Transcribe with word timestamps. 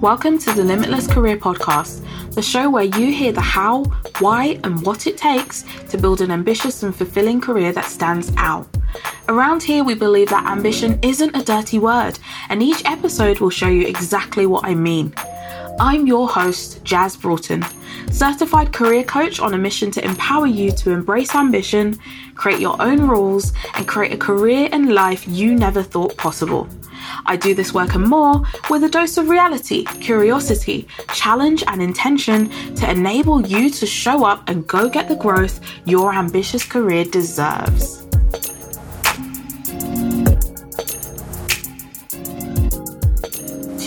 Welcome 0.00 0.38
to 0.40 0.52
the 0.52 0.62
Limitless 0.62 1.06
Career 1.06 1.38
Podcast, 1.38 2.04
the 2.34 2.42
show 2.42 2.68
where 2.68 2.84
you 2.84 3.10
hear 3.10 3.32
the 3.32 3.40
how, 3.40 3.84
why, 4.18 4.60
and 4.62 4.84
what 4.84 5.06
it 5.06 5.16
takes 5.16 5.64
to 5.88 5.96
build 5.96 6.20
an 6.20 6.30
ambitious 6.30 6.82
and 6.82 6.94
fulfilling 6.94 7.40
career 7.40 7.72
that 7.72 7.86
stands 7.86 8.30
out. 8.36 8.68
Around 9.28 9.62
here, 9.62 9.82
we 9.82 9.94
believe 9.94 10.28
that 10.28 10.44
ambition 10.44 10.98
isn't 11.00 11.34
a 11.34 11.42
dirty 11.42 11.78
word, 11.78 12.18
and 12.50 12.62
each 12.62 12.84
episode 12.84 13.40
will 13.40 13.48
show 13.48 13.68
you 13.68 13.86
exactly 13.86 14.44
what 14.44 14.66
I 14.66 14.74
mean. 14.74 15.14
I'm 15.80 16.06
your 16.06 16.28
host, 16.28 16.84
Jaz 16.84 17.20
Broughton, 17.20 17.64
certified 18.12 18.72
career 18.72 19.02
coach 19.02 19.40
on 19.40 19.54
a 19.54 19.58
mission 19.58 19.90
to 19.92 20.04
empower 20.04 20.46
you 20.46 20.70
to 20.70 20.92
embrace 20.92 21.34
ambition, 21.34 21.98
create 22.36 22.60
your 22.60 22.80
own 22.80 23.08
rules, 23.08 23.52
and 23.74 23.86
create 23.88 24.12
a 24.12 24.16
career 24.16 24.68
and 24.70 24.94
life 24.94 25.26
you 25.26 25.54
never 25.54 25.82
thought 25.82 26.16
possible. 26.16 26.68
I 27.26 27.36
do 27.36 27.54
this 27.54 27.74
work 27.74 27.94
and 27.94 28.06
more 28.06 28.42
with 28.70 28.84
a 28.84 28.88
dose 28.88 29.16
of 29.16 29.28
reality, 29.28 29.84
curiosity, 29.84 30.86
challenge, 31.12 31.64
and 31.66 31.82
intention 31.82 32.48
to 32.76 32.88
enable 32.88 33.44
you 33.44 33.68
to 33.70 33.86
show 33.86 34.24
up 34.24 34.48
and 34.48 34.66
go 34.68 34.88
get 34.88 35.08
the 35.08 35.16
growth 35.16 35.60
your 35.86 36.14
ambitious 36.14 36.64
career 36.64 37.04
deserves. 37.04 38.03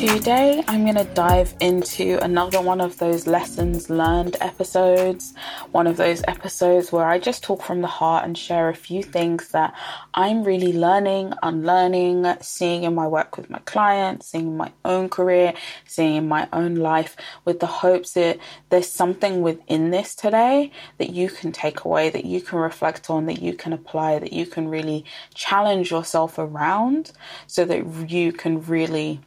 Today, 0.08 0.64
I'm 0.70 0.84
going 0.84 0.96
to 0.96 1.14
dive 1.14 1.54
into 1.60 2.18
another 2.24 2.62
one 2.62 2.80
of 2.80 2.98
those 2.98 3.28
lessons 3.28 3.90
learned 3.90 4.38
episodes. 4.40 5.34
One 5.74 5.86
of 5.86 5.98
those 5.98 6.24
episodes 6.30 6.94
where 6.94 7.06
I 7.06 7.20
just 7.20 7.44
talk 7.44 7.62
from 7.62 7.82
the 7.82 7.88
heart 7.88 8.24
and 8.24 8.38
share 8.38 8.70
a 8.70 8.74
few 8.74 9.04
things 9.04 9.50
that 9.50 9.76
I'm 10.14 10.46
really 10.46 10.72
learning, 10.72 11.34
unlearning, 11.44 12.26
seeing 12.40 12.84
in 12.84 12.96
my 12.96 13.06
work 13.06 13.36
with 13.36 13.50
my 13.50 13.60
clients, 13.66 14.30
seeing 14.30 14.48
in 14.48 14.56
my 14.56 14.72
own 14.86 15.10
career, 15.10 15.54
seeing 15.86 16.16
in 16.16 16.28
my 16.30 16.48
own 16.54 16.76
life, 16.76 17.18
with 17.44 17.60
the 17.60 17.68
hopes 17.68 18.14
that 18.14 18.40
there's 18.70 18.90
something 18.90 19.42
within 19.42 19.92
this 19.92 20.16
today 20.16 20.72
that 21.00 21.10
you 21.10 21.30
can 21.30 21.52
take 21.52 21.84
away, 21.84 22.10
that 22.10 22.24
you 22.24 22.40
can 22.40 22.60
reflect 22.60 23.10
on, 23.10 23.26
that 23.26 23.42
you 23.42 23.54
can 23.54 23.74
apply, 23.74 24.20
that 24.20 24.32
you 24.32 24.46
can 24.46 24.70
really 24.70 25.04
challenge 25.34 25.92
yourself 25.92 26.40
around 26.40 27.12
so 27.46 27.66
that 27.66 28.10
you 28.10 28.32
can 28.32 28.62
really 28.62 29.20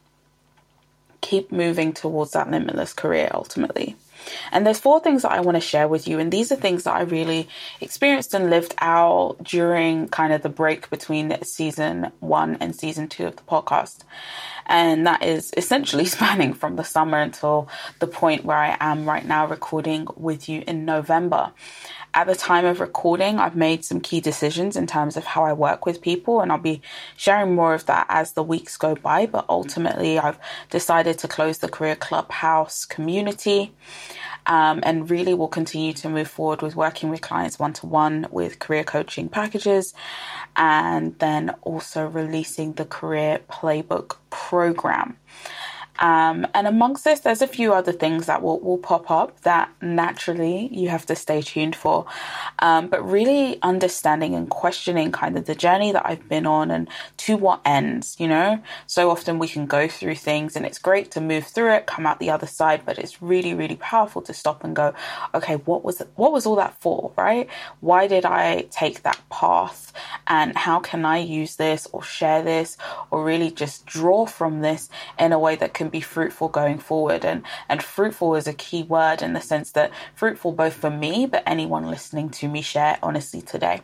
keep 1.21 1.51
moving 1.51 1.93
towards 1.93 2.31
that 2.31 2.49
limitless 2.49 2.93
career 2.93 3.29
ultimately. 3.33 3.95
And 4.51 4.65
there's 4.65 4.79
four 4.79 4.99
things 4.99 5.23
that 5.23 5.31
I 5.31 5.41
want 5.41 5.55
to 5.55 5.61
share 5.61 5.87
with 5.87 6.07
you. 6.07 6.19
And 6.19 6.31
these 6.31 6.51
are 6.51 6.55
things 6.55 6.83
that 6.83 6.95
I 6.95 7.01
really 7.01 7.47
experienced 7.79 8.33
and 8.33 8.49
lived 8.49 8.75
out 8.79 9.37
during 9.43 10.09
kind 10.09 10.33
of 10.33 10.41
the 10.41 10.49
break 10.49 10.89
between 10.89 11.41
season 11.43 12.11
one 12.19 12.57
and 12.59 12.75
season 12.75 13.07
two 13.07 13.25
of 13.25 13.35
the 13.35 13.43
podcast. 13.43 13.99
And 14.65 15.07
that 15.07 15.23
is 15.23 15.51
essentially 15.57 16.05
spanning 16.15 16.53
from 16.53 16.75
the 16.75 16.83
summer 16.83 17.19
until 17.19 17.67
the 17.99 18.07
point 18.07 18.45
where 18.45 18.57
I 18.57 18.77
am 18.79 19.05
right 19.05 19.25
now 19.25 19.47
recording 19.47 20.07
with 20.15 20.47
you 20.49 20.63
in 20.67 20.85
November. 20.85 21.51
At 22.13 22.27
the 22.27 22.35
time 22.35 22.65
of 22.65 22.81
recording, 22.81 23.39
I've 23.39 23.55
made 23.55 23.85
some 23.85 24.01
key 24.01 24.19
decisions 24.19 24.75
in 24.75 24.85
terms 24.85 25.15
of 25.15 25.23
how 25.23 25.45
I 25.45 25.53
work 25.53 25.85
with 25.85 26.01
people, 26.01 26.41
and 26.41 26.51
I'll 26.51 26.57
be 26.57 26.81
sharing 27.15 27.55
more 27.55 27.73
of 27.73 27.85
that 27.85 28.05
as 28.09 28.33
the 28.33 28.43
weeks 28.43 28.75
go 28.75 28.95
by. 28.95 29.27
But 29.27 29.45
ultimately, 29.47 30.19
I've 30.19 30.37
decided 30.69 31.17
to 31.19 31.29
close 31.29 31.59
the 31.59 31.69
Career 31.69 31.95
Clubhouse 31.95 32.83
community. 32.85 33.73
Um, 34.47 34.79
and 34.81 35.07
really 35.09 35.35
will 35.35 35.47
continue 35.47 35.93
to 35.93 36.09
move 36.09 36.27
forward 36.27 36.63
with 36.63 36.75
working 36.75 37.11
with 37.11 37.21
clients 37.21 37.59
one 37.59 37.73
to 37.73 37.85
one 37.85 38.25
with 38.31 38.57
career 38.57 38.83
coaching 38.83 39.29
packages 39.29 39.93
and 40.55 41.17
then 41.19 41.51
also 41.61 42.07
releasing 42.07 42.73
the 42.73 42.85
career 42.85 43.39
playbook 43.51 44.15
program. 44.31 45.17
Um, 46.01 46.47
and 46.55 46.65
amongst 46.65 47.03
this, 47.03 47.19
there's 47.19 47.43
a 47.43 47.47
few 47.47 47.73
other 47.73 47.91
things 47.91 48.25
that 48.25 48.41
will, 48.41 48.59
will 48.59 48.79
pop 48.79 49.11
up 49.11 49.39
that 49.41 49.69
naturally 49.81 50.67
you 50.71 50.89
have 50.89 51.05
to 51.05 51.15
stay 51.15 51.41
tuned 51.43 51.75
for. 51.75 52.07
Um, 52.59 52.87
but 52.87 53.07
really 53.07 53.59
understanding 53.61 54.33
and 54.33 54.49
questioning 54.49 55.11
kind 55.11 55.37
of 55.37 55.45
the 55.45 55.53
journey 55.53 55.91
that 55.91 56.05
I've 56.05 56.27
been 56.27 56.47
on 56.47 56.71
and 56.71 56.89
to 57.17 57.37
what 57.37 57.61
ends, 57.65 58.15
you 58.19 58.27
know? 58.27 58.61
So 58.87 59.11
often 59.11 59.37
we 59.37 59.47
can 59.47 59.67
go 59.67 59.87
through 59.87 60.15
things 60.15 60.55
and 60.55 60.65
it's 60.65 60.79
great 60.79 61.11
to 61.11 61.21
move 61.21 61.45
through 61.45 61.73
it, 61.73 61.85
come 61.85 62.07
out 62.07 62.19
the 62.19 62.31
other 62.31 62.47
side, 62.47 62.81
but 62.83 62.97
it's 62.97 63.21
really, 63.21 63.53
really 63.53 63.75
powerful 63.75 64.23
to 64.23 64.33
stop 64.33 64.63
and 64.63 64.75
go, 64.75 64.95
okay, 65.35 65.55
what 65.55 65.83
was, 65.83 66.01
what 66.15 66.31
was 66.31 66.47
all 66.47 66.55
that 66.55 66.75
for, 66.79 67.11
right? 67.15 67.47
Why 67.79 68.07
did 68.07 68.25
I 68.25 68.63
take 68.71 69.03
that 69.03 69.21
path? 69.29 69.93
And 70.25 70.57
how 70.57 70.79
can 70.79 71.05
I 71.05 71.19
use 71.19 71.57
this 71.57 71.87
or 71.91 72.01
share 72.01 72.41
this 72.41 72.75
or 73.11 73.23
really 73.23 73.51
just 73.51 73.85
draw 73.85 74.25
from 74.25 74.61
this 74.61 74.89
in 75.19 75.31
a 75.31 75.39
way 75.39 75.55
that 75.57 75.75
can 75.75 75.90
be 75.91 76.01
fruitful 76.01 76.49
going 76.49 76.79
forward. 76.79 77.25
And, 77.25 77.43
and 77.69 77.83
fruitful 77.83 78.35
is 78.35 78.47
a 78.47 78.53
key 78.53 78.83
word 78.83 79.21
in 79.21 79.33
the 79.33 79.41
sense 79.41 79.71
that 79.71 79.91
fruitful 80.15 80.53
both 80.53 80.73
for 80.73 80.89
me, 80.89 81.25
but 81.25 81.43
anyone 81.45 81.87
listening 81.87 82.29
to 82.31 82.47
me 82.47 82.61
share 82.61 82.97
honestly 83.03 83.41
today. 83.41 83.81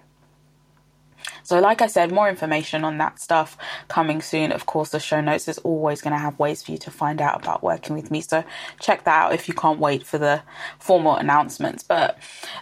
So, 1.44 1.59
like 1.59 1.81
I 1.81 1.88
said, 1.88 2.12
more 2.12 2.29
information 2.29 2.84
on 2.84 2.97
that 2.97 3.19
stuff 3.19 3.57
coming 3.88 4.22
soon. 4.22 4.51
Of 4.51 4.66
course, 4.66 4.90
the 4.90 5.00
show 5.00 5.22
notes 5.22 5.47
is 5.47 5.57
always 5.59 6.01
going 6.01 6.13
to 6.13 6.19
have 6.19 6.38
ways 6.40 6.62
for 6.62 6.72
you 6.72 6.78
to 6.79 6.91
find 6.91 7.22
out 7.22 7.41
about 7.41 7.63
working 7.63 7.95
with 7.95 8.12
me. 8.12 8.22
So, 8.22 8.44
check 8.79 9.03
that 9.06 9.25
out 9.25 9.34
if 9.34 9.47
you 9.47 9.53
can't 9.53 9.79
wait 9.79 10.06
for 10.06 10.18
the 10.18 10.41
formal 10.79 11.16
announcements. 11.16 11.84
But 11.84 12.18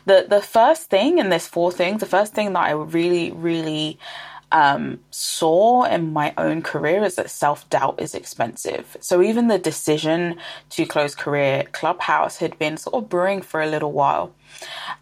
the 0.05 0.25
the 0.27 0.41
first 0.41 0.89
thing 0.89 1.17
in 1.17 1.29
this 1.29 1.47
four 1.47 1.71
things, 1.71 1.99
the 1.99 2.05
first 2.05 2.33
thing 2.33 2.53
that 2.53 2.63
I 2.63 2.71
really, 2.71 3.31
really 3.31 3.97
um, 4.51 4.99
saw 5.11 5.83
in 5.83 6.13
my 6.13 6.33
own 6.37 6.61
career 6.61 7.03
is 7.03 7.15
that 7.15 7.29
self 7.29 7.69
doubt 7.69 8.01
is 8.01 8.15
expensive. 8.15 8.97
So 9.01 9.21
even 9.21 9.47
the 9.47 9.59
decision 9.59 10.37
to 10.71 10.85
close 10.85 11.15
Career 11.15 11.65
Clubhouse 11.71 12.37
had 12.37 12.57
been 12.59 12.77
sort 12.77 12.95
of 12.95 13.09
brewing 13.09 13.41
for 13.41 13.61
a 13.61 13.67
little 13.67 13.91
while. 13.91 14.33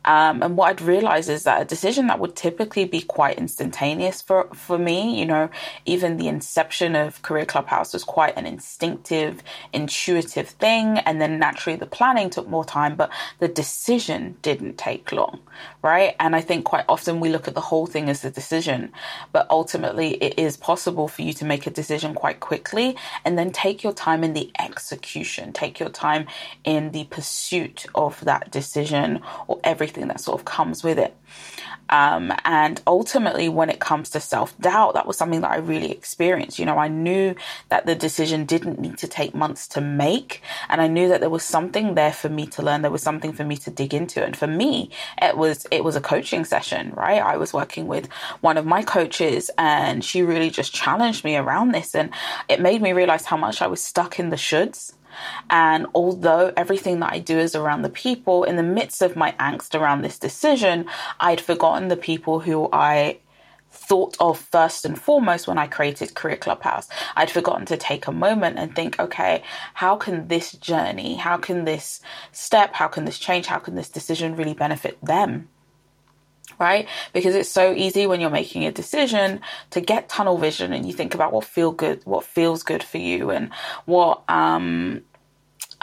Um, 0.05 0.43
and 0.43 0.57
what 0.57 0.69
I'd 0.69 0.81
realized 0.81 1.29
is 1.29 1.43
that 1.43 1.61
a 1.61 1.65
decision 1.65 2.07
that 2.07 2.19
would 2.19 2.35
typically 2.35 2.85
be 2.85 3.01
quite 3.01 3.37
instantaneous 3.37 4.21
for, 4.21 4.45
for 4.53 4.77
me, 4.77 5.19
you 5.19 5.25
know, 5.25 5.49
even 5.85 6.17
the 6.17 6.27
inception 6.27 6.95
of 6.95 7.21
Career 7.21 7.45
Clubhouse 7.45 7.93
was 7.93 8.03
quite 8.03 8.37
an 8.37 8.45
instinctive, 8.45 9.41
intuitive 9.71 10.49
thing. 10.49 10.99
And 10.99 11.21
then 11.21 11.39
naturally 11.39 11.77
the 11.77 11.85
planning 11.85 12.29
took 12.29 12.47
more 12.47 12.65
time, 12.65 12.95
but 12.95 13.09
the 13.39 13.47
decision 13.47 14.37
didn't 14.41 14.77
take 14.77 15.11
long, 15.11 15.39
right? 15.81 16.15
And 16.19 16.35
I 16.35 16.41
think 16.41 16.65
quite 16.65 16.85
often 16.89 17.19
we 17.19 17.29
look 17.29 17.47
at 17.47 17.53
the 17.55 17.61
whole 17.61 17.85
thing 17.87 18.09
as 18.09 18.25
a 18.25 18.31
decision, 18.31 18.91
but 19.31 19.47
ultimately 19.49 20.15
it 20.15 20.37
is 20.37 20.57
possible 20.57 21.07
for 21.07 21.21
you 21.21 21.33
to 21.33 21.45
make 21.45 21.67
a 21.67 21.71
decision 21.71 22.13
quite 22.13 22.39
quickly 22.39 22.95
and 23.25 23.37
then 23.37 23.51
take 23.51 23.83
your 23.83 23.93
time 23.93 24.23
in 24.23 24.33
the 24.33 24.51
execution, 24.59 25.53
take 25.53 25.79
your 25.79 25.89
time 25.89 26.27
in 26.63 26.91
the 26.91 27.05
pursuit 27.05 27.85
of 27.95 28.23
that 28.25 28.51
decision 28.51 29.21
or 29.47 29.59
everything 29.63 30.07
that 30.07 30.19
sort 30.19 30.39
of 30.39 30.45
comes 30.45 30.83
with 30.83 30.99
it. 30.99 31.15
Um, 31.89 32.33
and 32.45 32.81
ultimately, 32.87 33.49
when 33.49 33.69
it 33.69 33.79
comes 33.79 34.09
to 34.11 34.19
self 34.19 34.57
doubt, 34.59 34.95
that 34.95 35.05
was 35.05 35.17
something 35.17 35.41
that 35.41 35.51
I 35.51 35.57
really 35.57 35.91
experienced. 35.91 36.57
You 36.57 36.65
know, 36.65 36.77
I 36.77 36.87
knew 36.87 37.35
that 37.69 37.85
the 37.85 37.93
decision 37.93 38.45
didn't 38.45 38.79
need 38.79 38.97
to 38.99 39.07
take 39.07 39.35
months 39.35 39.67
to 39.69 39.81
make, 39.81 40.41
and 40.69 40.81
I 40.81 40.87
knew 40.87 41.09
that 41.09 41.19
there 41.19 41.29
was 41.29 41.43
something 41.43 41.93
there 41.93 42.13
for 42.13 42.29
me 42.29 42.47
to 42.47 42.63
learn. 42.63 42.81
There 42.81 42.91
was 42.91 43.03
something 43.03 43.33
for 43.33 43.43
me 43.43 43.57
to 43.57 43.69
dig 43.69 43.93
into, 43.93 44.23
and 44.23 44.35
for 44.35 44.47
me, 44.47 44.89
it 45.21 45.37
was 45.37 45.67
it 45.71 45.83
was 45.83 45.95
a 45.95 46.01
coaching 46.01 46.45
session. 46.45 46.93
Right, 46.95 47.21
I 47.21 47.37
was 47.37 47.53
working 47.53 47.87
with 47.87 48.11
one 48.41 48.57
of 48.57 48.65
my 48.65 48.81
coaches, 48.81 49.51
and 49.57 50.03
she 50.03 50.23
really 50.23 50.49
just 50.49 50.73
challenged 50.73 51.23
me 51.23 51.35
around 51.35 51.73
this, 51.73 51.93
and 51.93 52.09
it 52.49 52.61
made 52.61 52.81
me 52.81 52.93
realize 52.93 53.25
how 53.25 53.37
much 53.37 53.61
I 53.61 53.67
was 53.67 53.81
stuck 53.81 54.19
in 54.19 54.29
the 54.29 54.35
shoulds 54.35 54.93
and 55.49 55.87
although 55.95 56.53
everything 56.57 56.99
that 57.01 57.13
I 57.13 57.19
do 57.19 57.37
is 57.39 57.55
around 57.55 57.81
the 57.81 57.89
people, 57.89 58.43
in 58.43 58.55
the 58.55 58.63
midst 58.63 59.01
of 59.01 59.15
my 59.15 59.33
angst 59.39 59.79
around 59.79 60.01
this 60.01 60.19
decision, 60.19 60.85
I'd 61.19 61.41
forgotten 61.41 61.87
the 61.87 61.97
people 61.97 62.39
who 62.39 62.69
I 62.71 63.19
thought 63.73 64.15
of 64.19 64.39
first 64.39 64.85
and 64.85 64.99
foremost 64.99 65.47
when 65.47 65.57
I 65.57 65.67
created 65.67 66.13
Career 66.13 66.37
Clubhouse. 66.37 66.87
I'd 67.15 67.31
forgotten 67.31 67.65
to 67.67 67.77
take 67.77 68.07
a 68.07 68.11
moment 68.11 68.59
and 68.59 68.75
think, 68.75 68.99
okay, 68.99 69.43
how 69.73 69.95
can 69.95 70.27
this 70.27 70.51
journey, 70.53 71.15
how 71.15 71.37
can 71.37 71.65
this 71.65 71.99
step, 72.31 72.73
how 72.73 72.87
can 72.87 73.05
this 73.05 73.19
change, 73.19 73.47
how 73.47 73.59
can 73.59 73.75
this 73.75 73.89
decision 73.89 74.35
really 74.35 74.53
benefit 74.53 74.97
them? 75.03 75.49
Right? 76.59 76.87
Because 77.13 77.35
it's 77.35 77.49
so 77.49 77.73
easy 77.73 78.05
when 78.05 78.21
you're 78.21 78.29
making 78.29 78.65
a 78.65 78.71
decision 78.71 79.41
to 79.71 79.81
get 79.81 80.07
tunnel 80.07 80.37
vision 80.37 80.71
and 80.71 80.85
you 80.85 80.93
think 80.93 81.15
about 81.15 81.33
what 81.33 81.43
feel 81.43 81.71
good, 81.71 82.01
what 82.05 82.23
feels 82.23 82.61
good 82.63 82.83
for 82.83 82.99
you 82.99 83.31
and 83.31 83.51
what 83.85 84.23
um 84.29 85.01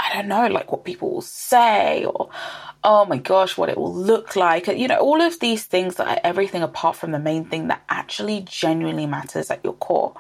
I 0.01 0.15
don't 0.15 0.29
know, 0.29 0.47
like 0.47 0.73
what 0.73 0.85
people 0.85 1.11
will 1.11 1.21
say 1.21 2.05
or, 2.05 2.31
oh 2.83 3.05
my 3.05 3.19
gosh, 3.19 3.59
what 3.59 3.69
it 3.69 3.77
will 3.77 3.95
look 3.95 4.35
like. 4.37 4.67
You 4.67 4.89
know, 4.89 4.99
all 4.99 5.21
of 5.21 5.39
these 5.41 5.65
things 5.65 5.97
that 5.97 6.09
are 6.09 6.21
everything 6.25 6.63
apart 6.63 6.97
from 6.97 7.13
the 7.13 7.19
main 7.19 7.45
thing 7.45 7.69
that 7.69 7.83
actually 7.89 8.41
genuinely 8.49 9.07
matters 9.07 9.51
at 9.51 9.63
your 9.63 9.75
core. 9.75 10.15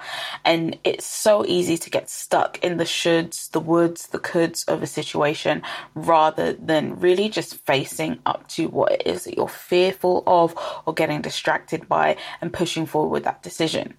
And 0.45 0.79
it's 0.85 1.07
so 1.07 1.47
easy 1.47 1.79
to 1.79 1.91
get 1.91 2.11
stuck 2.11 2.63
in 2.63 2.77
the 2.77 2.85
shoulds, 2.85 3.51
the 3.51 3.61
woulds, 3.61 4.09
the 4.09 4.19
coulds 4.19 4.65
of 4.65 4.83
a 4.83 4.87
situation 4.87 5.63
rather 5.95 6.53
than 6.53 7.01
really 7.01 7.29
just 7.29 7.55
facing 7.67 8.19
up 8.27 8.47
to 8.49 8.69
what 8.69 8.93
it 8.93 9.03
is 9.07 9.25
that 9.25 9.37
you're 9.37 9.49
fearful 9.49 10.23
of 10.27 10.55
or 10.85 10.93
getting 10.93 11.23
distracted 11.23 11.89
by 11.89 12.17
and 12.41 12.53
pushing 12.53 12.87
forward 12.87 13.11
with 13.11 13.25
that 13.25 13.43
decision 13.43 13.95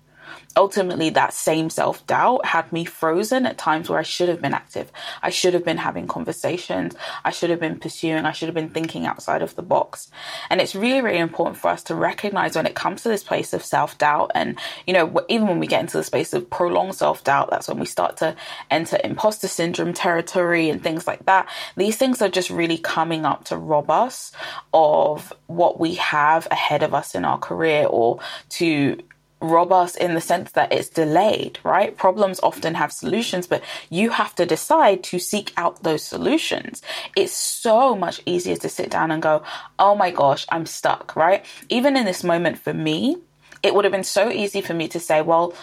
ultimately 0.56 1.10
that 1.12 1.34
same 1.34 1.70
self 1.70 2.06
doubt 2.08 2.46
had 2.46 2.72
me 2.72 2.86
frozen 2.86 3.46
at 3.46 3.58
times 3.58 3.90
where 3.90 4.00
I 4.00 4.04
should 4.04 4.30
have 4.30 4.42
been 4.42 4.54
active. 4.54 4.92
I 5.22 5.30
should 5.30 5.54
have 5.54 5.66
been 5.66 5.78
having 5.78 6.08
conversations. 6.08 6.96
I 7.24 7.32
should 7.32 7.50
have 7.50 7.60
been 7.60 7.80
pursuing. 7.80 8.26
I 8.26 8.32
should 8.32 8.48
have 8.48 8.56
been 8.56 8.70
thinking 8.70 9.06
outside 9.06 9.42
of 9.42 9.56
the 9.56 9.62
box. 9.62 10.10
And 10.50 10.62
it's 10.62 10.76
really, 10.76 11.02
really 11.02 11.20
important 11.20 11.58
for 11.58 11.70
us 11.70 11.84
to 11.84 11.96
recognize 11.96 12.56
when 12.56 12.66
it 12.66 12.76
comes 12.76 13.04
to 13.04 13.10
this 13.10 13.24
place 13.24 13.54
of 13.54 13.64
self 13.64 13.98
doubt. 13.98 14.32
And, 14.36 14.58
you 14.86 14.94
know, 14.94 15.26
even 15.30 15.48
when 15.48 15.60
we 15.60 15.68
get 15.68 15.82
into 15.82 15.98
the 15.98 16.04
space 16.04 16.34
of 16.34 16.50
prolonged 16.50 16.96
self 16.96 17.24
doubt, 17.24 17.50
that's 17.50 17.68
when 17.68 17.80
we 17.80 17.86
start 17.86 18.18
to 18.18 18.36
enter 18.70 19.00
imposter 19.04 19.48
syndrome 19.48 19.94
territory 19.94 20.70
and 20.70 20.84
things 20.84 21.08
like 21.08 21.26
that. 21.26 21.48
These 21.78 21.98
things 21.98 22.22
are 22.22 22.30
just 22.30 22.50
really 22.50 22.78
coming 22.78 23.26
up 23.26 23.46
to 23.46 23.58
rob 23.58 23.90
us 23.90 24.32
of 24.74 25.34
what 25.48 25.80
we 25.80 25.96
have 25.96 26.48
ahead 26.52 26.84
of 26.84 26.94
us 26.94 27.16
in 27.16 27.26
our 27.26 27.38
career 27.38 27.86
or 27.86 28.20
to 28.50 28.98
rob 29.42 29.72
us 29.72 29.96
in 29.96 30.14
the 30.14 30.22
sense 30.22 30.52
that 30.52 30.72
it's 30.72 30.90
delayed, 30.90 31.60
right? 31.64 31.98
Problems 31.98 32.40
often 32.42 32.76
have 32.76 32.92
solutions, 32.92 33.48
but 33.48 33.64
you 33.90 34.12
have 34.12 34.36
to 34.36 34.46
decide 34.46 35.04
to 35.06 35.20
seek 35.20 35.52
out 35.58 35.84
those 35.84 36.04
solutions. 36.04 36.82
It's 37.16 37.34
so 37.34 37.96
much 37.96 38.22
easier 38.26 38.56
to 38.58 38.70
sit 38.70 38.92
down 38.92 39.12
and 39.12 39.22
go, 39.22 39.44
oh 39.80 39.96
my 39.96 40.12
gosh, 40.12 40.46
I'm 40.50 40.66
stuck, 40.66 41.16
right? 41.16 41.44
Even 41.70 41.98
in 41.98 42.06
this 42.06 42.24
moment 42.24 42.60
for 42.60 42.74
me, 42.74 43.18
it 43.64 43.74
would 43.76 43.86
have 43.86 43.92
been 43.92 44.04
so 44.04 44.30
easy 44.30 44.62
for 44.62 44.74
me 44.74 44.88
to 44.90 45.00
say, 45.00 45.22
well, 45.22 45.54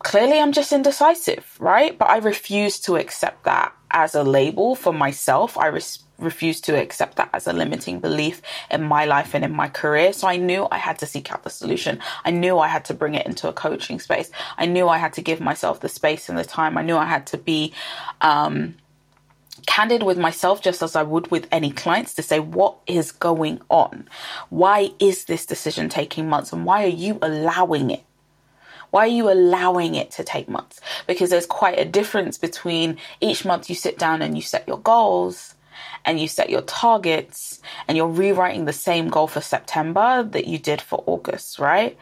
clearly 0.00 0.40
I'm 0.40 0.52
just 0.52 0.72
indecisive, 0.72 1.56
right? 1.58 1.96
But 1.96 2.10
I 2.10 2.18
refuse 2.18 2.78
to 2.80 2.96
accept 2.96 3.44
that 3.44 3.72
as 3.90 4.14
a 4.14 4.22
label 4.22 4.74
for 4.74 4.92
myself. 4.92 5.58
I 5.58 5.66
res- 5.66 6.00
refuse 6.18 6.60
to 6.62 6.80
accept 6.80 7.16
that 7.16 7.30
as 7.32 7.46
a 7.46 7.52
limiting 7.52 8.00
belief 8.00 8.42
in 8.70 8.82
my 8.84 9.04
life 9.04 9.34
and 9.34 9.44
in 9.44 9.52
my 9.52 9.68
career. 9.68 10.12
So 10.12 10.28
I 10.28 10.36
knew 10.36 10.66
I 10.70 10.78
had 10.78 10.98
to 11.00 11.06
seek 11.06 11.32
out 11.32 11.44
the 11.44 11.50
solution. 11.50 12.00
I 12.24 12.30
knew 12.30 12.58
I 12.58 12.68
had 12.68 12.84
to 12.86 12.94
bring 12.94 13.14
it 13.14 13.26
into 13.26 13.48
a 13.48 13.52
coaching 13.52 14.00
space. 14.00 14.30
I 14.58 14.66
knew 14.66 14.88
I 14.88 14.98
had 14.98 15.14
to 15.14 15.22
give 15.22 15.40
myself 15.40 15.80
the 15.80 15.88
space 15.88 16.28
and 16.28 16.38
the 16.38 16.44
time. 16.44 16.78
I 16.78 16.82
knew 16.82 16.96
I 16.96 17.06
had 17.06 17.26
to 17.28 17.38
be, 17.38 17.72
um, 18.20 18.76
candid 19.66 20.02
with 20.02 20.18
myself 20.18 20.62
just 20.62 20.82
as 20.82 20.96
I 20.96 21.02
would 21.02 21.30
with 21.30 21.46
any 21.52 21.70
clients 21.70 22.14
to 22.14 22.22
say 22.22 22.40
what 22.40 22.76
is 22.86 23.12
going 23.12 23.60
on? 23.68 24.08
Why 24.48 24.90
is 24.98 25.24
this 25.26 25.44
decision 25.46 25.88
taking 25.88 26.28
months 26.28 26.52
and 26.52 26.64
why 26.64 26.84
are 26.84 26.88
you 26.88 27.18
allowing 27.20 27.90
it? 27.90 28.02
Why 28.90 29.04
are 29.04 29.08
you 29.08 29.30
allowing 29.30 29.94
it 29.94 30.10
to 30.12 30.24
take 30.24 30.48
months? 30.48 30.80
Because 31.06 31.30
there's 31.30 31.46
quite 31.46 31.78
a 31.78 31.84
difference 31.84 32.38
between 32.38 32.98
each 33.20 33.44
month 33.44 33.68
you 33.68 33.76
sit 33.76 33.98
down 33.98 34.22
and 34.22 34.36
you 34.36 34.42
set 34.42 34.66
your 34.66 34.78
goals 34.78 35.54
and 36.04 36.20
you 36.20 36.28
set 36.28 36.50
your 36.50 36.62
targets 36.62 37.60
and 37.86 37.96
you're 37.96 38.08
rewriting 38.08 38.64
the 38.64 38.72
same 38.72 39.08
goal 39.08 39.26
for 39.26 39.40
September 39.40 40.22
that 40.22 40.46
you 40.46 40.58
did 40.58 40.80
for 40.80 41.02
August, 41.06 41.58
right? 41.58 41.96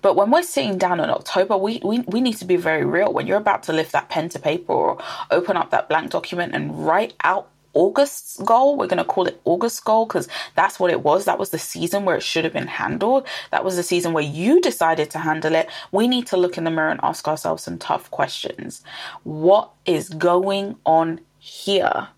But 0.00 0.16
when 0.16 0.30
we're 0.30 0.42
sitting 0.42 0.78
down 0.78 0.98
in 0.98 1.10
October, 1.10 1.56
we, 1.56 1.80
we, 1.84 2.00
we 2.00 2.20
need 2.20 2.36
to 2.38 2.44
be 2.44 2.56
very 2.56 2.84
real. 2.84 3.12
When 3.12 3.26
you're 3.26 3.36
about 3.36 3.62
to 3.64 3.72
lift 3.72 3.92
that 3.92 4.08
pen 4.08 4.28
to 4.30 4.38
paper 4.38 4.72
or 4.72 4.98
open 5.30 5.56
up 5.56 5.70
that 5.70 5.88
blank 5.88 6.10
document 6.10 6.54
and 6.54 6.84
write 6.86 7.14
out 7.22 7.48
August's 7.74 8.38
goal. 8.42 8.76
We're 8.76 8.86
going 8.86 8.98
to 8.98 9.04
call 9.04 9.26
it 9.26 9.40
August 9.44 9.84
goal 9.84 10.06
because 10.06 10.28
that's 10.54 10.78
what 10.78 10.90
it 10.90 11.02
was. 11.02 11.24
That 11.24 11.38
was 11.38 11.50
the 11.50 11.58
season 11.58 12.04
where 12.04 12.16
it 12.16 12.22
should 12.22 12.44
have 12.44 12.52
been 12.52 12.66
handled. 12.66 13.26
That 13.50 13.64
was 13.64 13.76
the 13.76 13.82
season 13.82 14.12
where 14.12 14.22
you 14.22 14.60
decided 14.60 15.10
to 15.10 15.18
handle 15.18 15.54
it. 15.54 15.68
We 15.90 16.08
need 16.08 16.26
to 16.28 16.36
look 16.36 16.58
in 16.58 16.64
the 16.64 16.70
mirror 16.70 16.90
and 16.90 17.00
ask 17.02 17.26
ourselves 17.28 17.62
some 17.62 17.78
tough 17.78 18.10
questions. 18.10 18.82
What 19.24 19.70
is 19.86 20.08
going 20.08 20.76
on 20.84 21.20
here? 21.38 22.08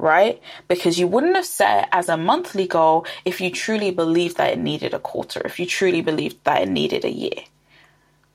right? 0.00 0.40
Because 0.66 0.98
you 0.98 1.06
wouldn't 1.06 1.36
have 1.36 1.44
set 1.44 1.84
it 1.84 1.88
as 1.92 2.08
a 2.08 2.16
monthly 2.16 2.66
goal 2.66 3.06
if 3.26 3.40
you 3.40 3.50
truly 3.50 3.90
believed 3.90 4.38
that 4.38 4.54
it 4.54 4.58
needed 4.58 4.94
a 4.94 4.98
quarter, 4.98 5.42
if 5.44 5.60
you 5.60 5.66
truly 5.66 6.00
believed 6.00 6.42
that 6.44 6.62
it 6.62 6.68
needed 6.70 7.04
a 7.04 7.10
year. 7.10 7.44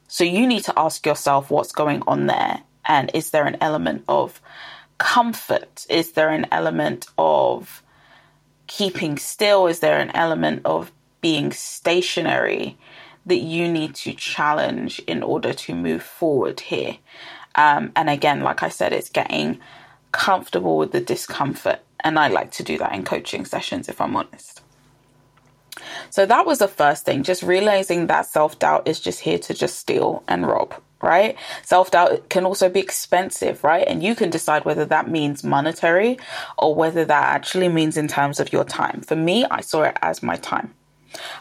So 0.07 0.23
you 0.23 0.45
need 0.45 0.63
to 0.65 0.73
ask 0.77 1.05
yourself 1.05 1.49
what's 1.49 1.71
going 1.71 2.03
on 2.05 2.27
there 2.27 2.61
and 2.85 3.09
is 3.13 3.31
there 3.31 3.45
an 3.45 3.57
element 3.61 4.03
of 4.07 4.39
comfort? 4.97 5.85
Is 5.89 6.13
there 6.13 6.29
an 6.29 6.47
element 6.51 7.07
of 7.17 7.83
keeping 8.67 9.17
still? 9.17 9.67
Is 9.67 9.79
there 9.79 9.99
an 9.99 10.11
element 10.15 10.61
of 10.65 10.91
being 11.21 11.51
stationary 11.51 12.77
that 13.25 13.39
you 13.39 13.71
need 13.71 13.95
to 13.95 14.13
challenge 14.13 14.99
in 15.07 15.23
order 15.23 15.53
to 15.53 15.75
move 15.75 16.03
forward 16.03 16.59
here? 16.59 16.97
Um, 17.55 17.91
and 17.95 18.09
again, 18.09 18.41
like 18.41 18.63
I 18.63 18.69
said, 18.69 18.93
it's 18.93 19.09
getting 19.09 19.59
comfortable 20.11 20.77
with 20.77 20.91
the 20.91 21.01
discomfort. 21.01 21.79
And 22.01 22.19
I 22.19 22.27
like 22.27 22.51
to 22.51 22.63
do 22.63 22.77
that 22.77 22.93
in 22.93 23.03
coaching 23.03 23.45
sessions, 23.45 23.89
if 23.89 23.99
I'm 23.99 24.15
honest. 24.15 24.61
So 26.09 26.25
that 26.25 26.45
was 26.45 26.59
the 26.59 26.67
first 26.67 27.05
thing, 27.05 27.23
just 27.23 27.43
realizing 27.43 28.07
that 28.07 28.25
self 28.25 28.59
doubt 28.59 28.87
is 28.87 28.99
just 28.99 29.21
here 29.21 29.39
to 29.39 29.53
just 29.53 29.77
steal 29.77 30.23
and 30.27 30.47
rob, 30.47 30.73
right? 31.05 31.37
Self 31.63 31.91
doubt 31.91 32.29
can 32.29 32.45
also 32.45 32.67
be 32.67 32.79
expensive, 32.79 33.63
right? 33.63 33.87
And 33.87 34.03
you 34.03 34.15
can 34.15 34.29
decide 34.29 34.65
whether 34.65 34.85
that 34.85 35.09
means 35.09 35.43
monetary 35.43 36.17
or 36.57 36.75
whether 36.75 37.05
that 37.05 37.23
actually 37.35 37.69
means 37.69 37.95
in 37.95 38.07
terms 38.07 38.39
of 38.39 38.51
your 38.51 38.65
time. 38.65 39.01
For 39.01 39.15
me, 39.15 39.45
I 39.49 39.61
saw 39.61 39.83
it 39.83 39.97
as 40.01 40.23
my 40.23 40.35
time. 40.35 40.73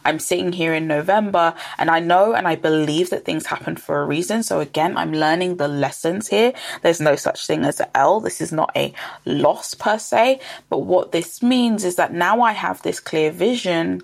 I'm 0.05 0.20
sitting 0.20 0.52
here 0.52 0.72
in 0.72 0.87
November 0.87 1.55
and 1.78 1.90
I 1.90 1.99
know 1.99 2.34
and 2.34 2.46
I 2.46 2.55
believe 2.55 3.11
that 3.11 3.25
things 3.25 3.46
happen 3.46 3.76
for 3.76 4.00
a 4.00 4.06
reason. 4.06 4.43
So 4.43 4.61
again, 4.61 4.96
I'm 4.96 5.12
learning 5.12 5.56
the 5.56 5.66
lessons 5.66 6.28
here. 6.28 6.52
There's 6.82 7.00
no 7.00 7.16
such 7.16 7.46
thing 7.46 7.64
as 7.64 7.81
an 7.81 7.88
L. 7.94 8.20
This 8.20 8.40
is 8.40 8.52
not 8.52 8.70
a 8.76 8.94
loss 9.25 9.75
per 9.75 9.99
se. 9.99 10.40
But 10.69 10.81
what 10.81 11.11
this 11.11 11.43
means 11.43 11.84
is 11.84 11.96
that 11.96 12.12
now 12.12 12.43
I 12.43 12.52
have 12.52 12.82
this 12.82 13.00
clear 13.00 13.32
vision. 13.32 14.02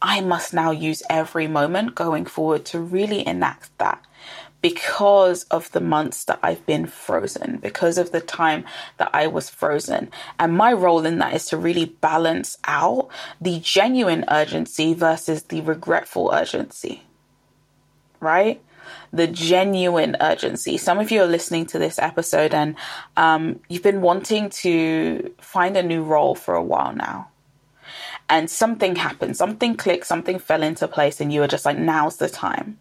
I 0.00 0.20
must 0.20 0.54
now 0.54 0.70
use 0.70 1.02
every 1.10 1.48
moment 1.48 1.94
going 1.94 2.24
forward 2.24 2.64
to 2.66 2.80
really 2.80 3.26
enact 3.26 3.76
that 3.78 4.00
because 4.60 5.44
of 5.44 5.70
the 5.72 5.80
months 5.80 6.24
that 6.24 6.38
I've 6.42 6.64
been 6.66 6.86
frozen, 6.86 7.58
because 7.58 7.96
of 7.96 8.10
the 8.10 8.20
time 8.20 8.64
that 8.96 9.10
I 9.12 9.26
was 9.26 9.48
frozen. 9.48 10.10
And 10.38 10.56
my 10.56 10.72
role 10.72 11.06
in 11.06 11.18
that 11.18 11.34
is 11.34 11.46
to 11.46 11.56
really 11.56 11.86
balance 11.86 12.58
out 12.64 13.08
the 13.40 13.60
genuine 13.60 14.24
urgency 14.28 14.94
versus 14.94 15.44
the 15.44 15.60
regretful 15.60 16.30
urgency, 16.32 17.04
right? 18.20 18.60
The 19.12 19.28
genuine 19.28 20.16
urgency. 20.20 20.76
Some 20.76 20.98
of 20.98 21.10
you 21.10 21.22
are 21.22 21.26
listening 21.26 21.66
to 21.66 21.78
this 21.78 21.98
episode 21.98 22.52
and 22.52 22.74
um, 23.16 23.60
you've 23.68 23.82
been 23.82 24.00
wanting 24.00 24.50
to 24.50 25.32
find 25.40 25.76
a 25.76 25.82
new 25.82 26.02
role 26.02 26.34
for 26.34 26.54
a 26.54 26.62
while 26.62 26.94
now 26.94 27.28
and 28.28 28.50
something 28.50 28.96
happened, 28.96 29.36
something 29.36 29.76
clicked, 29.76 30.06
something 30.06 30.38
fell 30.38 30.62
into 30.62 30.86
place, 30.86 31.18
and 31.18 31.32
you 31.32 31.40
were 31.40 31.48
just 31.48 31.64
like, 31.64 31.78
now's 31.78 32.18
the 32.18 32.28
time 32.28 32.76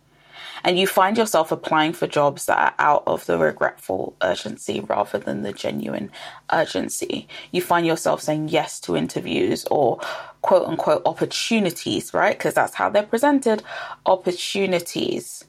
and 0.64 0.78
you 0.78 0.88
find 0.88 1.18
yourself 1.18 1.52
applying 1.52 1.94
for 1.94 2.08
jobs 2.08 2.46
that 2.46 2.58
are 2.58 2.86
out 2.86 3.04
of 3.08 3.26
the 3.26 3.38
regretful 3.38 4.16
urgency 4.22 4.80
rather 4.80 5.18
than 5.18 5.44
the 5.44 5.54
genuine 5.54 6.12
urgency. 6.52 7.28
You 7.52 7.62
find 7.62 7.86
yourself 7.86 8.22
saying 8.22 8.50
yes 8.50 8.80
to 8.82 8.96
interviews 8.96 9.66
or 9.72 10.00
quote 10.42 10.68
unquote 10.68 11.02
opportunities, 11.06 12.14
right? 12.14 12.38
Because 12.38 12.54
that's 12.54 12.76
how 12.76 12.90
they're 12.90 13.04
presented 13.04 13.64
opportunities. 14.06 15.46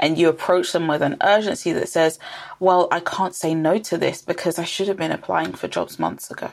And 0.00 0.16
you 0.16 0.28
approach 0.28 0.72
them 0.72 0.86
with 0.86 1.02
an 1.02 1.16
urgency 1.22 1.72
that 1.72 1.88
says, 1.88 2.20
well, 2.60 2.86
I 2.92 3.00
can't 3.00 3.34
say 3.34 3.54
no 3.54 3.78
to 3.78 3.98
this 3.98 4.22
because 4.22 4.58
I 4.58 4.64
should 4.64 4.86
have 4.88 4.96
been 4.96 5.10
applying 5.10 5.52
for 5.52 5.66
jobs 5.66 5.98
months 5.98 6.30
ago. 6.30 6.52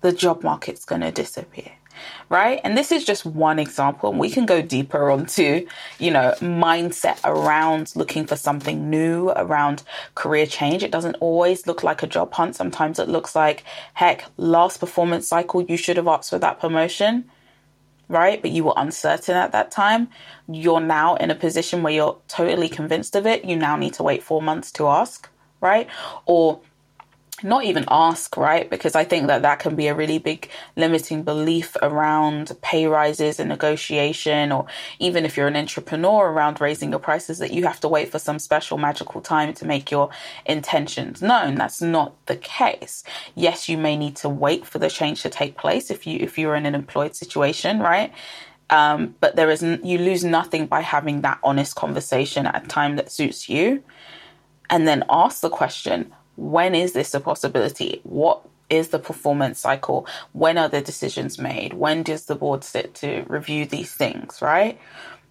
The 0.00 0.12
job 0.12 0.42
market's 0.42 0.84
going 0.84 1.02
to 1.02 1.12
disappear 1.12 1.72
right? 2.28 2.60
And 2.64 2.76
this 2.76 2.92
is 2.92 3.04
just 3.04 3.24
one 3.24 3.58
example. 3.58 4.12
We 4.12 4.30
can 4.30 4.46
go 4.46 4.62
deeper 4.62 5.10
onto, 5.10 5.66
you 5.98 6.10
know, 6.10 6.34
mindset 6.40 7.18
around 7.24 7.92
looking 7.94 8.26
for 8.26 8.36
something 8.36 8.90
new, 8.90 9.30
around 9.30 9.82
career 10.14 10.46
change. 10.46 10.82
It 10.82 10.90
doesn't 10.90 11.16
always 11.20 11.66
look 11.66 11.82
like 11.82 12.02
a 12.02 12.06
job 12.06 12.32
hunt. 12.34 12.56
Sometimes 12.56 12.98
it 12.98 13.08
looks 13.08 13.34
like, 13.34 13.64
heck, 13.94 14.24
last 14.36 14.78
performance 14.78 15.28
cycle, 15.28 15.62
you 15.62 15.76
should 15.76 15.96
have 15.96 16.08
asked 16.08 16.30
for 16.30 16.38
that 16.38 16.60
promotion. 16.60 17.30
Right, 18.10 18.40
but 18.40 18.52
you 18.52 18.64
were 18.64 18.72
uncertain 18.74 19.36
at 19.36 19.52
that 19.52 19.70
time. 19.70 20.08
You're 20.50 20.80
now 20.80 21.16
in 21.16 21.30
a 21.30 21.34
position 21.34 21.82
where 21.82 21.92
you're 21.92 22.16
totally 22.26 22.70
convinced 22.70 23.14
of 23.14 23.26
it. 23.26 23.44
You 23.44 23.54
now 23.54 23.76
need 23.76 23.92
to 23.94 24.02
wait 24.02 24.22
four 24.22 24.40
months 24.40 24.72
to 24.72 24.86
ask, 24.86 25.28
right? 25.60 25.86
Or 26.24 26.60
not 27.42 27.64
even 27.64 27.84
ask, 27.88 28.36
right? 28.36 28.68
Because 28.68 28.94
I 28.94 29.04
think 29.04 29.26
that 29.28 29.42
that 29.42 29.58
can 29.58 29.76
be 29.76 29.86
a 29.86 29.94
really 29.94 30.18
big 30.18 30.48
limiting 30.76 31.22
belief 31.22 31.76
around 31.82 32.56
pay 32.62 32.86
rises 32.86 33.38
and 33.38 33.48
negotiation, 33.48 34.52
or 34.52 34.66
even 34.98 35.24
if 35.24 35.36
you're 35.36 35.46
an 35.46 35.56
entrepreneur 35.56 36.30
around 36.30 36.60
raising 36.60 36.90
your 36.90 36.98
prices, 36.98 37.38
that 37.38 37.52
you 37.52 37.64
have 37.66 37.80
to 37.80 37.88
wait 37.88 38.10
for 38.10 38.18
some 38.18 38.38
special 38.38 38.78
magical 38.78 39.20
time 39.20 39.54
to 39.54 39.66
make 39.66 39.90
your 39.90 40.10
intentions 40.46 41.22
known. 41.22 41.54
That's 41.54 41.80
not 41.80 42.14
the 42.26 42.36
case. 42.36 43.04
Yes, 43.34 43.68
you 43.68 43.78
may 43.78 43.96
need 43.96 44.16
to 44.16 44.28
wait 44.28 44.66
for 44.66 44.78
the 44.78 44.90
change 44.90 45.22
to 45.22 45.30
take 45.30 45.56
place 45.56 45.90
if 45.90 46.06
you 46.06 46.18
if 46.20 46.38
you're 46.38 46.56
in 46.56 46.66
an 46.66 46.74
employed 46.74 47.14
situation, 47.14 47.78
right? 47.80 48.12
Um, 48.70 49.14
but 49.20 49.36
there 49.36 49.50
is 49.50 49.62
you 49.62 49.98
lose 49.98 50.24
nothing 50.24 50.66
by 50.66 50.80
having 50.80 51.22
that 51.22 51.38
honest 51.42 51.74
conversation 51.74 52.46
at 52.46 52.64
a 52.64 52.68
time 52.68 52.96
that 52.96 53.10
suits 53.10 53.48
you, 53.48 53.82
and 54.68 54.86
then 54.86 55.04
ask 55.08 55.40
the 55.40 55.50
question 55.50 56.12
when 56.38 56.76
is 56.76 56.92
this 56.92 57.14
a 57.14 57.20
possibility? 57.20 58.00
What 58.04 58.46
is 58.70 58.88
the 58.88 59.00
performance 59.00 59.58
cycle? 59.58 60.06
When 60.32 60.56
are 60.56 60.68
the 60.68 60.80
decisions 60.80 61.36
made? 61.36 61.74
When 61.74 62.04
does 62.04 62.26
the 62.26 62.36
board 62.36 62.62
sit 62.62 62.94
to 62.96 63.24
review 63.26 63.66
these 63.66 63.92
things, 63.92 64.40
right? 64.40 64.78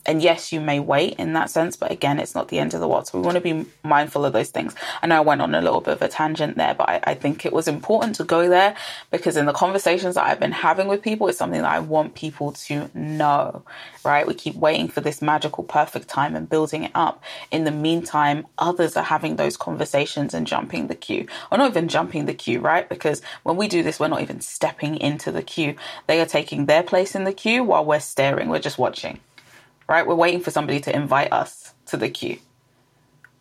And 0.08 0.22
yes, 0.22 0.54
you 0.54 0.62
may 0.62 0.80
wait 0.80 1.16
in 1.16 1.34
that 1.34 1.50
sense, 1.50 1.76
but 1.76 1.92
again, 1.92 2.18
it's 2.18 2.34
not 2.34 2.48
the 2.48 2.60
end 2.60 2.74
of 2.74 2.80
the 2.80 2.88
world. 2.88 3.08
So 3.08 3.20
we 3.20 3.26
want 3.26 3.36
to 3.36 3.42
be 3.42 3.66
mindful 3.84 4.24
of 4.24 4.32
those 4.32 4.50
things. 4.50 4.74
I 5.02 5.08
know 5.08 5.18
I 5.18 5.20
went 5.20 5.42
on 5.42 5.54
a 5.54 5.62
little 5.62 5.82
bit 5.82 5.96
of 5.96 6.02
a 6.02 6.08
tangent 6.08 6.56
there, 6.56 6.74
but 6.74 6.88
I, 6.88 7.02
I 7.04 7.14
think 7.14 7.46
it 7.46 7.52
was 7.52 7.68
important 7.68 8.16
to 8.16 8.24
go 8.24 8.48
there 8.48 8.74
because 9.12 9.36
in 9.36 9.46
the 9.46 9.54
conversations 9.54 10.16
that 10.16 10.26
I've 10.26 10.40
been 10.40 10.54
having 10.54 10.88
with 10.88 11.02
people, 11.02 11.28
it's 11.28 11.38
something 11.38 11.62
that 11.62 11.70
I 11.70 11.80
want 11.80 12.16
people 12.16 12.54
to 12.54 12.90
know, 12.94 13.64
right? 14.06 14.26
We 14.26 14.34
keep 14.34 14.56
waiting 14.56 14.88
for 14.88 15.02
this 15.02 15.22
magical, 15.22 15.66
perfect 15.66 16.08
time 16.08 16.38
and 16.38 16.50
building 16.50 16.86
it 16.86 16.92
up. 16.96 17.22
In 17.52 17.66
the 17.66 17.72
meantime, 17.72 18.48
others 18.58 18.96
are 18.96 19.04
having 19.04 19.36
those 19.36 19.58
conversations 19.58 20.34
and 20.34 20.48
jumping 20.48 20.88
the 20.88 20.96
queue, 20.96 21.28
or 21.52 21.58
not 21.58 21.72
even 21.72 21.90
jumping 21.90 22.28
the 22.28 22.34
queue, 22.34 22.62
right? 22.62 22.88
Because 22.88 23.22
when 23.44 23.58
we 23.58 23.68
do 23.68 23.84
this, 23.84 24.00
we're 24.00 24.08
not 24.08 24.22
even 24.22 24.40
stepping 24.40 24.96
into 24.96 25.34
the 25.34 25.44
queue. 25.44 25.76
They 26.08 26.22
are 26.22 26.26
taking 26.26 26.66
their 26.66 26.84
place 26.84 27.14
in 27.14 27.26
the 27.26 27.34
queue 27.34 27.66
while 27.66 27.84
we're 27.84 28.00
staring, 28.00 28.48
we're 28.48 28.60
just 28.60 28.78
watching 28.78 29.20
right? 29.90 30.08
We're 30.08 30.16
waiting 30.16 30.42
for 30.42 30.52
somebody 30.52 30.80
to 30.82 30.96
invite 30.96 31.34
us 31.34 31.74
to 31.88 31.98
the 31.98 32.10
queue. 32.10 32.40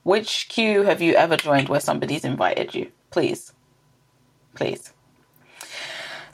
Which 0.04 0.48
queue 0.50 0.82
have 0.84 1.02
you 1.02 1.14
ever 1.14 1.36
joined 1.36 1.68
where 1.68 1.80
somebody's 1.80 2.24
invited 2.24 2.74
you? 2.74 2.92
Please. 3.10 3.52
Please. 4.56 4.92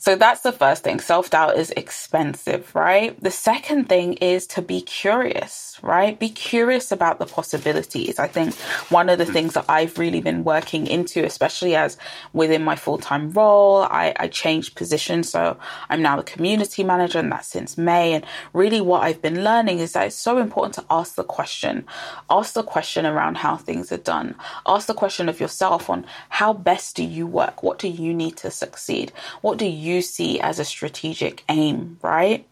So 0.02 0.16
that's 0.16 0.40
the 0.40 0.50
first 0.50 0.82
thing. 0.82 0.98
Self 0.98 1.30
doubt 1.30 1.56
is 1.56 1.70
expensive, 1.70 2.74
right? 2.74 3.14
The 3.22 3.30
second 3.30 3.88
thing 3.88 4.14
is 4.14 4.48
to 4.48 4.60
be 4.60 4.80
curious, 4.80 5.78
right? 5.80 6.18
Be 6.18 6.28
curious 6.28 6.90
about 6.90 7.20
the 7.20 7.26
possibilities. 7.26 8.18
I 8.18 8.26
think 8.26 8.52
one 8.90 9.08
of 9.08 9.18
the 9.18 9.26
mm. 9.26 9.32
things 9.32 9.54
that 9.54 9.66
I've 9.68 9.96
really 10.00 10.20
been 10.20 10.42
working 10.42 10.88
into, 10.88 11.24
especially 11.24 11.76
as 11.76 11.98
within 12.32 12.64
my 12.64 12.74
full 12.74 12.98
time 12.98 13.30
role, 13.30 13.82
I, 13.82 14.12
I 14.16 14.26
changed 14.26 14.74
position. 14.74 15.22
So 15.22 15.56
I'm 15.88 16.02
now 16.02 16.16
the 16.16 16.24
community 16.24 16.82
manager, 16.82 17.20
and 17.20 17.30
that's 17.30 17.46
since 17.46 17.78
May. 17.78 18.14
And 18.14 18.26
really, 18.52 18.80
what 18.80 19.04
I've 19.04 19.22
been 19.22 19.44
learning 19.44 19.78
is 19.78 19.92
that 19.92 20.08
it's 20.08 20.16
so 20.16 20.38
important 20.38 20.74
to 20.74 20.84
ask 20.90 21.14
the 21.14 21.22
question. 21.22 21.84
Ask 22.28 22.54
the 22.54 22.64
question 22.64 23.06
around 23.06 23.36
how 23.36 23.56
things 23.56 23.92
are 23.92 23.98
done. 23.98 24.34
Ask 24.66 24.88
the 24.88 24.94
question 24.94 25.28
of 25.28 25.38
yourself 25.38 25.88
on 25.88 26.04
how 26.28 26.52
best 26.52 26.96
do 26.96 27.04
you 27.04 27.24
work? 27.24 27.62
What 27.62 27.78
do 27.78 27.86
you 27.86 28.12
need 28.12 28.36
to 28.38 28.50
succeed? 28.50 29.12
What 29.42 29.58
do 29.58 29.66
you 29.66 29.91
you 29.92 30.02
see 30.02 30.40
as 30.40 30.58
a 30.58 30.64
strategic 30.64 31.44
aim, 31.48 31.98
right? 32.02 32.46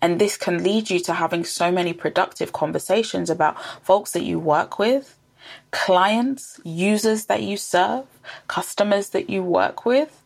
And 0.00 0.20
this 0.20 0.36
can 0.36 0.62
lead 0.62 0.90
you 0.90 0.98
to 1.00 1.14
having 1.14 1.44
so 1.44 1.70
many 1.70 1.92
productive 1.92 2.52
conversations 2.52 3.30
about 3.30 3.62
folks 3.82 4.12
that 4.12 4.24
you 4.24 4.38
work 4.38 4.78
with, 4.78 5.18
clients, 5.70 6.60
users 6.64 7.26
that 7.26 7.42
you 7.42 7.56
serve, 7.56 8.04
customers 8.48 9.10
that 9.10 9.30
you 9.30 9.42
work 9.42 9.84
with, 9.84 10.22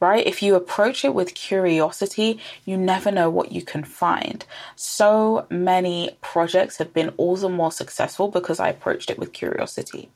right? 0.00 0.26
If 0.26 0.42
you 0.42 0.56
approach 0.56 1.04
it 1.04 1.14
with 1.14 1.34
curiosity, 1.34 2.40
you 2.64 2.76
never 2.76 3.12
know 3.12 3.30
what 3.30 3.52
you 3.52 3.62
can 3.62 3.84
find. 3.84 4.44
So 4.74 5.46
many 5.48 6.16
projects 6.20 6.78
have 6.78 6.92
been 6.92 7.10
all 7.16 7.36
the 7.36 7.48
more 7.48 7.70
successful 7.70 8.28
because 8.28 8.58
I 8.58 8.68
approached 8.68 9.10
it 9.10 9.18
with 9.18 9.32
curiosity 9.32 10.10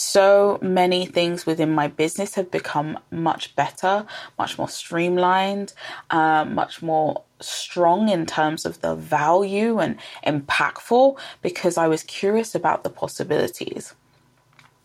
so 0.00 0.58
many 0.62 1.04
things 1.04 1.44
within 1.44 1.70
my 1.70 1.86
business 1.86 2.34
have 2.34 2.50
become 2.50 2.98
much 3.10 3.54
better, 3.54 4.06
much 4.38 4.56
more 4.56 4.68
streamlined, 4.68 5.74
uh, 6.08 6.42
much 6.46 6.80
more 6.80 7.22
strong 7.38 8.08
in 8.08 8.24
terms 8.24 8.64
of 8.64 8.80
the 8.80 8.94
value 8.94 9.78
and 9.78 9.98
impactful 10.26 11.18
because 11.42 11.76
I 11.76 11.86
was 11.86 12.02
curious 12.02 12.54
about 12.54 12.82
the 12.82 12.88
possibilities. 12.88 13.94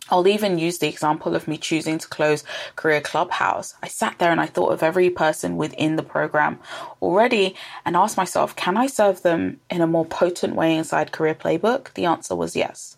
I'll 0.09 0.27
even 0.27 0.59
use 0.59 0.79
the 0.79 0.89
example 0.89 1.33
of 1.33 1.47
me 1.47 1.57
choosing 1.57 1.97
to 1.97 2.07
close 2.09 2.43
Career 2.75 2.99
Clubhouse. 2.99 3.73
I 3.81 3.87
sat 3.87 4.19
there 4.19 4.31
and 4.33 4.41
I 4.41 4.47
thought 4.47 4.73
of 4.73 4.83
every 4.83 5.09
person 5.09 5.55
within 5.55 5.95
the 5.95 6.03
program 6.03 6.59
already 7.01 7.55
and 7.85 7.95
asked 7.95 8.17
myself, 8.17 8.53
can 8.57 8.75
I 8.75 8.87
serve 8.87 9.21
them 9.21 9.61
in 9.69 9.79
a 9.79 9.87
more 9.87 10.05
potent 10.05 10.55
way 10.55 10.75
inside 10.75 11.13
Career 11.13 11.35
Playbook? 11.35 11.93
The 11.93 12.05
answer 12.05 12.35
was 12.35 12.53
yes. 12.57 12.97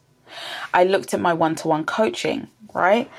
I 0.74 0.84
looked 0.84 1.14
at 1.14 1.20
my 1.20 1.34
one 1.34 1.56
to 1.56 1.68
one 1.68 1.86
coaching, 1.86 2.48
right? 2.74 3.10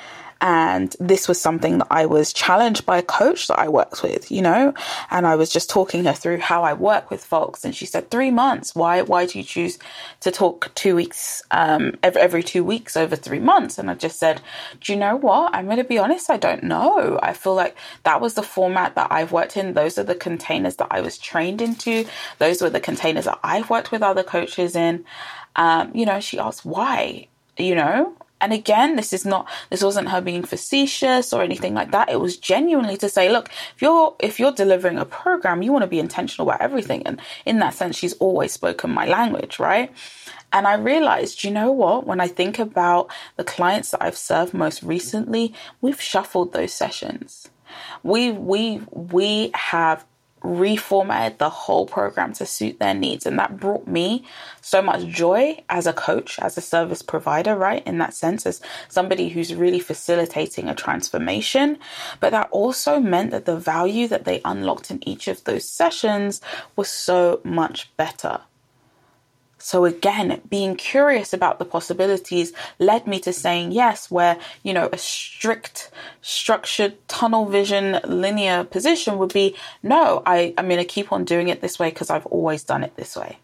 And 0.40 0.94
this 1.00 1.26
was 1.26 1.40
something 1.40 1.78
that 1.78 1.88
I 1.90 2.06
was 2.06 2.32
challenged 2.32 2.86
by 2.86 2.98
a 2.98 3.02
coach 3.02 3.48
that 3.48 3.58
I 3.58 3.68
worked 3.68 4.04
with, 4.04 4.30
you 4.30 4.40
know, 4.40 4.72
and 5.10 5.26
I 5.26 5.34
was 5.34 5.50
just 5.50 5.68
talking 5.68 6.04
her 6.04 6.12
through 6.12 6.38
how 6.38 6.62
I 6.62 6.74
work 6.74 7.10
with 7.10 7.24
folks. 7.24 7.64
And 7.64 7.74
she 7.74 7.86
said, 7.86 8.08
three 8.08 8.30
months. 8.30 8.72
Why, 8.72 9.02
why 9.02 9.26
do 9.26 9.38
you 9.38 9.44
choose 9.44 9.80
to 10.20 10.30
talk 10.30 10.72
two 10.76 10.94
weeks, 10.94 11.42
um, 11.50 11.98
every, 12.04 12.20
every 12.22 12.42
two 12.44 12.62
weeks 12.62 12.96
over 12.96 13.16
three 13.16 13.40
months? 13.40 13.78
And 13.78 13.90
I 13.90 13.94
just 13.94 14.20
said, 14.20 14.40
do 14.80 14.92
you 14.92 14.98
know 14.98 15.16
what? 15.16 15.52
I'm 15.56 15.64
going 15.64 15.78
to 15.78 15.84
be 15.84 15.98
honest. 15.98 16.30
I 16.30 16.36
don't 16.36 16.62
know. 16.62 17.18
I 17.20 17.32
feel 17.32 17.56
like 17.56 17.76
that 18.04 18.20
was 18.20 18.34
the 18.34 18.42
format 18.44 18.94
that 18.94 19.10
I've 19.10 19.32
worked 19.32 19.56
in. 19.56 19.74
Those 19.74 19.98
are 19.98 20.04
the 20.04 20.14
containers 20.14 20.76
that 20.76 20.88
I 20.92 21.00
was 21.00 21.18
trained 21.18 21.60
into. 21.60 22.04
Those 22.38 22.62
were 22.62 22.70
the 22.70 22.78
containers 22.78 23.24
that 23.24 23.40
I've 23.42 23.70
worked 23.70 23.90
with 23.90 24.02
other 24.02 24.22
coaches 24.22 24.76
in. 24.76 25.04
Um, 25.58 25.90
you 25.94 26.06
know, 26.06 26.20
she 26.20 26.38
asked 26.38 26.64
why, 26.64 27.28
you 27.58 27.74
know, 27.74 28.14
and 28.40 28.52
again, 28.52 28.96
this 28.96 29.12
is 29.12 29.26
not 29.26 29.48
this 29.70 29.82
wasn't 29.82 30.08
her 30.08 30.20
being 30.20 30.44
facetious 30.44 31.32
or 31.32 31.42
anything 31.42 31.74
like 31.74 31.90
that. 31.90 32.08
It 32.08 32.20
was 32.20 32.36
genuinely 32.36 32.96
to 32.98 33.08
say, 33.08 33.30
look, 33.30 33.48
if 33.74 33.82
you're 33.82 34.14
if 34.20 34.38
you're 34.38 34.52
delivering 34.52 34.98
a 34.98 35.04
program, 35.04 35.62
you 35.62 35.72
want 35.72 35.82
to 35.82 35.88
be 35.88 35.98
intentional 35.98 36.48
about 36.48 36.60
everything. 36.60 37.02
And 37.04 37.20
in 37.44 37.58
that 37.58 37.74
sense, 37.74 37.96
she's 37.96 38.14
always 38.14 38.52
spoken 38.52 38.90
my 38.90 39.06
language, 39.06 39.58
right? 39.58 39.92
And 40.52 40.66
I 40.66 40.74
realized, 40.74 41.44
you 41.44 41.50
know 41.50 41.72
what? 41.72 42.06
When 42.06 42.20
I 42.20 42.28
think 42.28 42.58
about 42.58 43.10
the 43.36 43.44
clients 43.44 43.90
that 43.90 44.02
I've 44.02 44.16
served 44.16 44.54
most 44.54 44.82
recently, 44.82 45.52
we've 45.80 46.00
shuffled 46.00 46.52
those 46.52 46.72
sessions. 46.72 47.48
We 48.02 48.30
we 48.32 48.80
we 48.92 49.50
have 49.54 50.04
reformatted 50.48 51.36
the 51.38 51.50
whole 51.50 51.86
program 51.86 52.32
to 52.32 52.46
suit 52.46 52.78
their 52.78 52.94
needs. 52.94 53.26
And 53.26 53.38
that 53.38 53.60
brought 53.60 53.86
me 53.86 54.24
so 54.62 54.80
much 54.80 55.06
joy 55.06 55.62
as 55.68 55.86
a 55.86 55.92
coach, 55.92 56.38
as 56.40 56.56
a 56.56 56.62
service 56.62 57.02
provider, 57.02 57.54
right? 57.54 57.86
In 57.86 57.98
that 57.98 58.14
sense, 58.14 58.46
as 58.46 58.60
somebody 58.88 59.28
who's 59.28 59.54
really 59.54 59.80
facilitating 59.80 60.68
a 60.68 60.74
transformation. 60.74 61.78
But 62.20 62.30
that 62.30 62.48
also 62.50 62.98
meant 62.98 63.30
that 63.30 63.44
the 63.44 63.56
value 63.56 64.08
that 64.08 64.24
they 64.24 64.40
unlocked 64.44 64.90
in 64.90 65.06
each 65.06 65.28
of 65.28 65.44
those 65.44 65.68
sessions 65.68 66.40
was 66.76 66.88
so 66.88 67.40
much 67.44 67.94
better. 67.96 68.40
So 69.58 69.84
again, 69.84 70.40
being 70.48 70.76
curious 70.76 71.32
about 71.32 71.58
the 71.58 71.64
possibilities 71.64 72.52
led 72.78 73.06
me 73.06 73.18
to 73.20 73.32
saying 73.32 73.72
yes, 73.72 74.10
where, 74.10 74.38
you 74.62 74.72
know, 74.72 74.88
a 74.92 74.98
strict, 74.98 75.90
structured, 76.22 76.96
tunnel 77.08 77.46
vision, 77.46 77.98
linear 78.06 78.64
position 78.64 79.18
would 79.18 79.32
be 79.32 79.56
no, 79.82 80.22
I, 80.24 80.54
I'm 80.56 80.68
going 80.68 80.78
to 80.78 80.84
keep 80.84 81.12
on 81.12 81.24
doing 81.24 81.48
it 81.48 81.60
this 81.60 81.78
way 81.78 81.90
because 81.90 82.08
I've 82.08 82.26
always 82.26 82.62
done 82.62 82.84
it 82.84 82.96
this 82.96 83.16
way. 83.16 83.38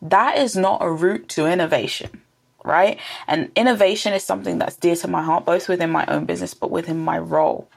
That 0.00 0.38
is 0.38 0.56
not 0.56 0.82
a 0.82 0.90
route 0.90 1.28
to 1.30 1.46
innovation, 1.46 2.22
right? 2.64 2.98
And 3.26 3.50
innovation 3.56 4.14
is 4.14 4.24
something 4.24 4.58
that's 4.58 4.76
dear 4.76 4.96
to 4.96 5.08
my 5.08 5.22
heart, 5.22 5.44
both 5.44 5.68
within 5.68 5.90
my 5.90 6.06
own 6.06 6.24
business, 6.24 6.54
but 6.54 6.70
within 6.70 7.04
my 7.04 7.18
role. 7.18 7.68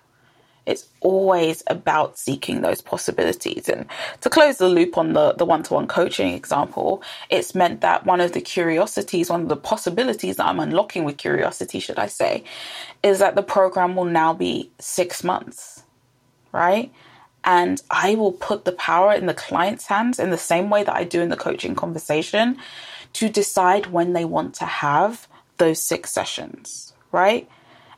It's 0.65 0.88
always 1.01 1.62
about 1.67 2.17
seeking 2.17 2.62
those 2.62 2.82
possibilities. 2.82 3.67
And 3.67 3.86
to 4.22 4.29
close 4.29 4.58
the 4.58 4.70
loop 4.70 4.98
on 4.98 5.13
the, 5.13 5.34
the 5.34 5.46
one-to-one 5.46 5.88
coaching 5.88 6.34
example, 6.34 7.03
it's 7.29 7.53
meant 7.53 7.82
that 7.82 8.05
one 8.05 8.22
of 8.22 8.32
the 8.32 8.41
curiosities, 8.41 9.29
one 9.29 9.41
of 9.41 9.50
the 9.50 9.58
possibilities 9.58 10.38
that 10.38 10.46
I'm 10.46 10.60
unlocking 10.60 11.03
with 11.03 11.17
curiosity, 11.17 11.79
should 11.79 12.00
I 12.00 12.08
say, 12.08 12.43
is 13.01 13.20
that 13.20 13.36
the 13.36 13.43
program 13.43 13.96
will 13.96 14.05
now 14.05 14.34
be 14.34 14.72
six 14.79 15.24
months, 15.24 15.84
right? 16.51 16.91
And 17.43 17.82
I 17.91 18.15
will 18.15 18.32
put 18.32 18.63
the 18.63 18.72
power 18.72 19.13
in 19.13 19.25
the 19.25 19.34
client's 19.34 19.88
hands 19.88 20.17
in 20.17 20.29
the 20.29 20.38
same 20.38 20.70
way 20.70 20.84
that 20.84 20.96
I 20.96 21.03
do 21.03 21.22
in 21.22 21.29
the 21.29 21.36
coaching 21.36 21.75
conversation 21.75 22.58
to 23.13 23.27
decide 23.27 23.88
when 23.88 24.13
they 24.13 24.25
want 24.25 24.55
to 24.55 24.65
have 24.65 25.27
those 25.58 25.82
six 25.82 26.12
sessions, 26.12 26.93
right? 27.12 27.50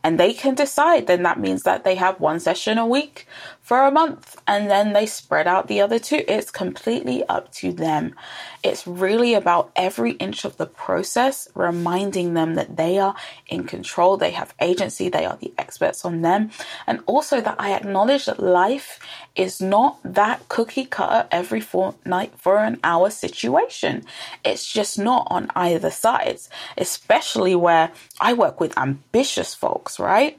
And 0.06 0.20
they 0.20 0.34
can 0.36 0.54
decide, 0.54 1.08
then 1.08 1.24
that 1.24 1.40
means 1.40 1.64
that 1.64 1.84
they 1.84 1.96
have 1.96 2.20
one 2.20 2.40
session 2.40 2.78
a 2.78 2.86
week 2.86 3.26
for 3.66 3.82
a 3.82 3.92
month 3.92 4.40
and 4.46 4.70
then 4.70 4.94
they 4.94 5.08
spread 5.08 5.48
out 5.48 5.68
the 5.68 5.82
other 5.82 5.98
two. 5.98 6.24
It's 6.28 6.52
completely 6.52 7.24
up 7.26 7.52
to 7.54 7.74
them. 7.74 8.14
It's 8.62 8.86
really 8.86 9.34
about 9.34 9.72
every 9.76 10.12
inch 10.12 10.46
of 10.46 10.58
the 10.58 10.68
process 10.68 11.50
reminding 11.56 12.36
them 12.36 12.54
that 12.54 12.78
they 12.78 13.00
are 13.00 13.16
in 13.48 13.64
control, 13.64 14.18
they 14.18 14.30
have 14.30 14.54
agency, 14.62 15.10
they 15.10 15.26
are 15.26 15.38
the 15.38 15.52
experts 15.58 16.06
on 16.06 16.22
them. 16.22 16.52
And 16.86 17.00
also 17.08 17.42
that 17.42 17.56
I 17.58 17.74
acknowledge 17.74 18.26
that 18.26 18.40
life 18.40 19.00
is 19.36 19.60
not 19.60 19.98
that 20.04 20.48
cookie 20.48 20.86
cutter 20.86 21.28
every 21.32 21.60
fortnight 21.60 22.34
for 22.38 22.60
an 22.60 22.80
hour 22.84 23.10
situation. 23.10 24.06
It's 24.44 24.72
just 24.72 25.00
not 25.00 25.26
on 25.32 25.50
either 25.56 25.90
sides, 25.90 26.52
especially 26.78 27.56
where 27.56 27.92
I 28.22 28.34
work 28.34 28.60
with 28.60 28.78
ambitious 28.78 29.56
folks, 29.56 30.00
right? 30.00 30.38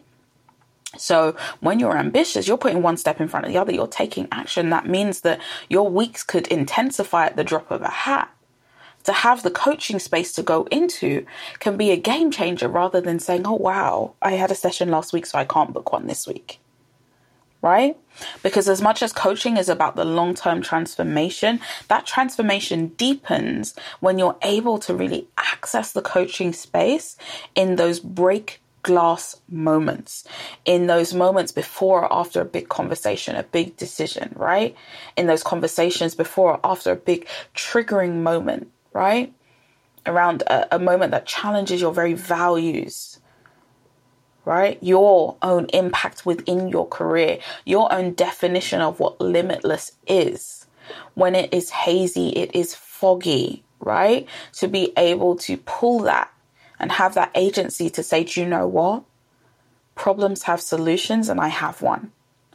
So 0.98 1.36
when 1.60 1.78
you're 1.78 1.96
ambitious, 1.98 2.48
you're 2.48 2.56
putting 2.58 2.82
one 2.82 2.96
step 2.96 3.20
in 3.20 3.28
front 3.28 3.46
of 3.46 3.52
the 3.52 3.58
other, 3.58 3.72
you're 3.72 3.86
taking 3.86 4.28
action. 4.32 4.70
That 4.70 4.88
means 4.88 5.20
that 5.22 5.40
your 5.68 5.88
weeks 5.90 6.22
could 6.22 6.46
intensify 6.48 7.26
at 7.26 7.36
the 7.36 7.44
drop 7.44 7.70
of 7.70 7.82
a 7.82 7.88
hat. 7.88 8.30
To 9.04 9.12
have 9.12 9.42
the 9.42 9.50
coaching 9.52 9.98
space 10.00 10.32
to 10.32 10.42
go 10.42 10.64
into 10.70 11.26
can 11.60 11.76
be 11.76 11.92
a 11.92 11.96
game 11.96 12.30
changer 12.32 12.68
rather 12.68 13.00
than 13.00 13.20
saying, 13.20 13.46
oh, 13.46 13.52
wow, 13.54 14.14
I 14.20 14.32
had 14.32 14.50
a 14.50 14.54
session 14.56 14.90
last 14.90 15.12
week, 15.12 15.26
so 15.26 15.38
I 15.38 15.44
can't 15.44 15.72
book 15.72 15.92
one 15.92 16.06
this 16.08 16.26
week. 16.26 16.58
right? 17.62 17.96
Because 18.42 18.68
as 18.68 18.80
much 18.80 19.02
as 19.02 19.12
coaching 19.12 19.56
is 19.56 19.68
about 19.68 19.96
the 19.96 20.04
long 20.04 20.34
term 20.34 20.62
transformation, 20.62 21.60
that 21.88 22.06
transformation 22.06 22.88
deepens 22.96 23.74
when 24.00 24.18
you're 24.18 24.36
able 24.42 24.78
to 24.80 24.94
really 24.94 25.26
access 25.36 25.92
the 25.92 26.02
coaching 26.02 26.52
space 26.52 27.16
in 27.54 27.76
those 27.76 28.00
break 28.00 28.60
glass 28.86 29.40
moments, 29.48 30.22
in 30.64 30.86
those 30.86 31.12
moments 31.12 31.50
before 31.50 32.04
or 32.04 32.12
after 32.12 32.40
a 32.40 32.44
big 32.44 32.68
conversation, 32.68 33.34
a 33.34 33.42
big 33.42 33.76
decision, 33.76 34.32
right? 34.36 34.76
In 35.16 35.26
those 35.26 35.42
conversations 35.42 36.14
before 36.14 36.52
or 36.52 36.60
after 36.62 36.92
a 36.92 36.96
big 36.96 37.26
triggering 37.52 38.22
moment, 38.22 38.70
right? 38.92 39.34
Around 40.06 40.42
a, 40.42 40.76
a 40.76 40.78
moment 40.78 41.10
that 41.10 41.26
challenges 41.26 41.80
your 41.80 41.92
very 41.92 42.14
values, 42.14 43.18
right? 44.44 44.78
Your 44.80 45.36
own 45.42 45.66
impact 45.74 46.24
within 46.24 46.68
your 46.68 46.86
career, 46.86 47.40
your 47.64 47.92
own 47.92 48.14
definition 48.14 48.80
of 48.80 49.00
what 49.00 49.20
limitless 49.20 49.90
is. 50.06 50.66
When 51.14 51.34
it 51.34 51.52
is 51.52 51.70
hazy, 51.70 52.28
it 52.28 52.54
is 52.54 52.72
foggy, 52.72 53.64
right? 53.80 54.28
To 54.60 54.68
be 54.68 54.92
able 54.96 55.34
to 55.38 55.56
pull 55.56 55.98
that 56.02 56.30
and 56.78 56.92
have 56.92 57.14
that 57.14 57.30
agency 57.34 57.90
to 57.90 58.02
say, 58.02 58.24
do 58.24 58.40
you 58.40 58.46
know 58.46 58.66
what? 58.66 59.04
Problems 59.94 60.44
have 60.44 60.60
solutions, 60.60 61.28
and 61.28 61.40
I 61.40 61.48
have 61.48 61.82
one. 61.82 62.12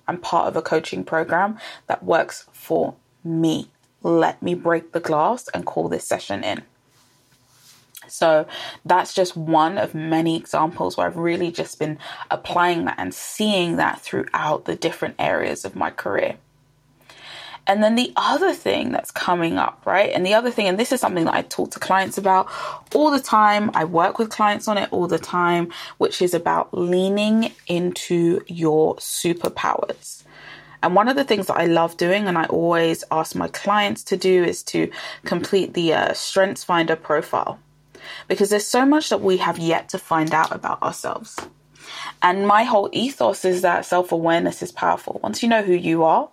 I'm 0.07 0.19
part 0.19 0.47
of 0.47 0.55
a 0.55 0.61
coaching 0.61 1.03
program 1.03 1.57
that 1.87 2.03
works 2.03 2.47
for 2.51 2.95
me. 3.23 3.69
Let 4.03 4.41
me 4.41 4.53
break 4.53 4.91
the 4.91 4.99
glass 4.99 5.47
and 5.53 5.65
call 5.65 5.89
this 5.89 6.07
session 6.07 6.43
in. 6.43 6.63
So 8.07 8.45
that's 8.83 9.13
just 9.13 9.37
one 9.37 9.77
of 9.77 9.95
many 9.95 10.35
examples 10.35 10.97
where 10.97 11.07
I've 11.07 11.17
really 11.17 11.51
just 11.51 11.79
been 11.79 11.97
applying 12.29 12.85
that 12.85 12.95
and 12.97 13.13
seeing 13.13 13.77
that 13.77 14.01
throughout 14.01 14.65
the 14.65 14.75
different 14.75 15.15
areas 15.17 15.63
of 15.63 15.75
my 15.75 15.91
career. 15.91 16.35
And 17.67 17.83
then 17.83 17.95
the 17.95 18.11
other 18.15 18.53
thing 18.53 18.91
that's 18.91 19.11
coming 19.11 19.57
up, 19.57 19.83
right? 19.85 20.09
And 20.11 20.25
the 20.25 20.33
other 20.33 20.49
thing, 20.49 20.67
and 20.67 20.79
this 20.79 20.91
is 20.91 20.99
something 20.99 21.25
that 21.25 21.33
I 21.33 21.43
talk 21.43 21.71
to 21.71 21.79
clients 21.79 22.17
about 22.17 22.49
all 22.93 23.11
the 23.11 23.19
time, 23.19 23.71
I 23.73 23.85
work 23.85 24.17
with 24.17 24.29
clients 24.29 24.67
on 24.67 24.77
it 24.77 24.91
all 24.91 25.07
the 25.07 25.19
time, 25.19 25.71
which 25.97 26.21
is 26.21 26.33
about 26.33 26.73
leaning 26.73 27.51
into 27.67 28.41
your 28.47 28.95
superpowers. 28.95 30.23
And 30.83 30.95
one 30.95 31.07
of 31.07 31.15
the 31.15 31.23
things 31.23 31.47
that 31.47 31.57
I 31.57 31.65
love 31.65 31.97
doing, 31.97 32.27
and 32.27 32.37
I 32.37 32.45
always 32.45 33.03
ask 33.11 33.35
my 33.35 33.47
clients 33.47 34.03
to 34.05 34.17
do, 34.17 34.43
is 34.43 34.63
to 34.63 34.89
complete 35.25 35.75
the 35.75 35.93
uh, 35.93 36.13
Strengths 36.13 36.63
Finder 36.63 36.95
profile. 36.95 37.59
Because 38.27 38.49
there's 38.49 38.65
so 38.65 38.85
much 38.85 39.09
that 39.09 39.21
we 39.21 39.37
have 39.37 39.59
yet 39.59 39.89
to 39.89 39.99
find 39.99 40.33
out 40.33 40.53
about 40.53 40.81
ourselves. 40.81 41.37
And 42.23 42.47
my 42.47 42.63
whole 42.63 42.89
ethos 42.91 43.45
is 43.45 43.61
that 43.61 43.85
self 43.85 44.11
awareness 44.11 44.63
is 44.63 44.71
powerful. 44.71 45.19
Once 45.21 45.43
you 45.43 45.49
know 45.49 45.61
who 45.61 45.73
you 45.73 46.03
are, 46.03 46.29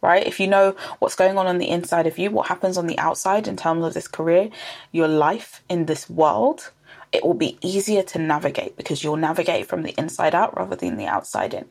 right? 0.00 0.26
If 0.26 0.40
you 0.40 0.46
know 0.46 0.74
what's 0.98 1.16
going 1.16 1.38
on 1.38 1.46
on 1.46 1.58
the 1.58 1.68
inside 1.68 2.06
of 2.06 2.18
you, 2.18 2.30
what 2.30 2.48
happens 2.48 2.78
on 2.78 2.86
the 2.86 2.98
outside 2.98 3.46
in 3.46 3.56
terms 3.56 3.84
of 3.84 3.94
this 3.94 4.08
career, 4.08 4.50
your 4.92 5.08
life 5.08 5.62
in 5.68 5.86
this 5.86 6.08
world, 6.08 6.70
it 7.12 7.24
will 7.24 7.34
be 7.34 7.58
easier 7.60 8.02
to 8.02 8.18
navigate 8.18 8.76
because 8.76 9.02
you'll 9.02 9.16
navigate 9.16 9.66
from 9.66 9.82
the 9.82 9.94
inside 9.98 10.34
out 10.34 10.56
rather 10.56 10.76
than 10.76 10.96
the 10.96 11.06
outside 11.06 11.54
in. 11.54 11.66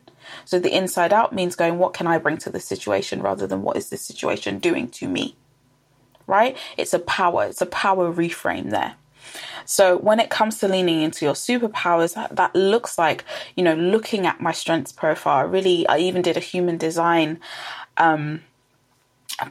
So 0.46 0.60
the 0.60 0.76
inside 0.76 1.14
out 1.14 1.34
means 1.34 1.56
going, 1.56 1.78
what 1.78 1.94
can 1.94 2.08
I 2.08 2.18
bring 2.18 2.38
to 2.40 2.50
the 2.50 2.60
situation 2.60 3.22
rather 3.22 3.48
than 3.48 3.64
what 3.64 3.78
is 3.78 3.90
this 3.90 4.02
situation 4.02 4.60
doing 4.60 4.90
to 4.90 5.08
me? 5.08 5.36
Right? 6.28 6.58
It's 6.78 6.94
a 6.94 7.00
power, 7.00 7.46
it's 7.46 7.62
a 7.62 7.66
power 7.66 8.14
reframe 8.14 8.70
there. 8.70 8.96
So 9.66 9.98
when 9.98 10.20
it 10.20 10.30
comes 10.30 10.58
to 10.60 10.68
leaning 10.68 11.02
into 11.02 11.26
your 11.26 11.36
superpowers, 11.36 12.16
that, 12.16 12.36
that 12.36 12.56
looks 12.56 12.98
like, 12.98 13.24
you 13.56 13.64
know, 13.64 13.76
looking 13.76 14.26
at 14.26 14.42
my 14.42 14.52
strengths 14.52 14.92
profile. 14.92 15.46
Really, 15.46 15.88
I 15.88 16.00
even 16.00 16.22
did 16.22 16.38
a 16.38 16.42
human 16.42 16.78
design 16.78 17.40
um, 18.00 18.42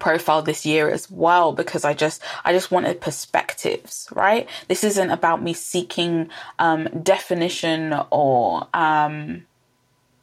profile 0.01 0.43
this 0.43 0.67
year 0.67 0.91
as 0.91 1.11
well 1.11 1.53
because 1.53 1.85
I 1.85 1.95
just 1.95 2.23
I 2.45 2.53
just 2.53 2.71
wanted 2.71 3.01
perspectives, 3.01 4.09
right? 4.13 4.49
This 4.69 4.85
isn't 4.85 5.11
about 5.11 5.43
me 5.43 5.53
seeking 5.53 6.29
um, 6.59 6.89
definition 7.03 7.95
or 8.11 8.67
um, 8.75 9.47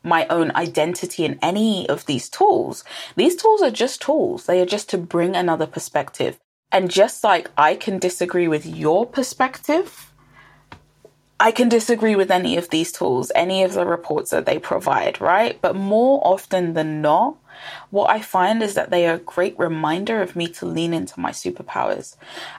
my 0.04 0.28
own 0.28 0.52
identity 0.56 1.26
in 1.26 1.40
any 1.42 1.90
of 1.90 2.06
these 2.06 2.30
tools. 2.30 2.84
These 3.16 3.36
tools 3.36 3.62
are 3.62 3.72
just 3.72 4.02
tools. 4.02 4.46
They 4.46 4.62
are 4.62 4.66
just 4.66 4.90
to 4.90 4.98
bring 4.98 5.36
another 5.36 5.66
perspective. 5.66 6.38
And 6.72 6.92
just 6.92 7.24
like 7.24 7.50
I 7.58 7.76
can 7.76 8.00
disagree 8.00 8.48
with 8.48 8.66
your 8.66 9.06
perspective, 9.06 10.12
I 11.40 11.52
can 11.52 11.70
disagree 11.70 12.16
with 12.16 12.32
any 12.32 12.58
of 12.58 12.70
these 12.70 12.92
tools, 12.92 13.32
any 13.36 13.64
of 13.64 13.74
the 13.74 13.86
reports 13.86 14.32
that 14.32 14.46
they 14.46 14.60
provide, 14.60 15.20
right? 15.20 15.60
But 15.62 15.76
more 15.76 16.22
often 16.24 16.74
than 16.74 17.02
not, 17.02 17.38
what 17.90 18.10
I 18.10 18.22
find 18.22 18.62
is 18.62 18.74
that 18.76 18.90
they 18.90 19.08
are 19.08 19.16
a 19.16 19.20
great 19.20 19.58
reminder 19.58 20.22
of 20.22 20.36
me 20.36 20.48
to 20.48 20.66
lean 20.66 20.94
into 20.94 21.20
my 21.20 21.32
superpowers. 21.32 22.16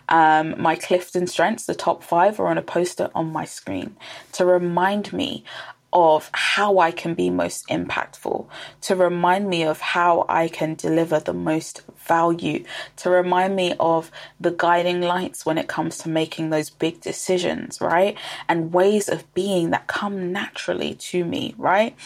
Um, 0.09 0.61
my 0.61 0.77
Clifton 0.77 1.27
strengths, 1.27 1.67
the 1.67 1.75
top 1.75 2.03
five, 2.03 2.39
are 2.41 2.47
on 2.49 2.59
a 2.59 2.63
poster 2.63 3.11
on 3.15 3.33
my 3.33 3.45
screen 3.45 3.97
to 4.33 4.45
remind 4.45 5.13
me 5.13 5.45
of 5.93 6.31
how 6.33 6.79
I 6.79 6.91
can 6.91 7.15
be 7.15 7.31
most 7.31 7.67
impactful, 7.69 8.47
to 8.83 8.97
remind 8.97 9.49
me 9.49 9.63
of 9.65 9.81
how 9.81 10.27
I 10.29 10.49
can 10.49 10.75
deliver 10.75 11.21
the 11.21 11.33
most 11.33 11.83
value, 12.07 12.65
to 12.97 13.11
remind 13.11 13.57
me 13.57 13.75
of 13.81 14.11
the 14.41 14.51
guiding 14.51 15.01
lights 15.01 15.47
when 15.47 15.59
it 15.59 15.69
comes 15.69 15.99
to 15.99 16.09
making 16.09 16.51
those 16.51 16.71
big 16.71 17.01
decisions, 17.01 17.81
right? 17.81 18.17
And 18.49 18.73
ways 18.73 19.09
of 19.09 19.33
being 19.33 19.71
that 19.71 19.87
come 19.87 20.33
naturally 20.33 20.95
to 20.95 21.25
me, 21.25 21.55
right? 21.57 21.97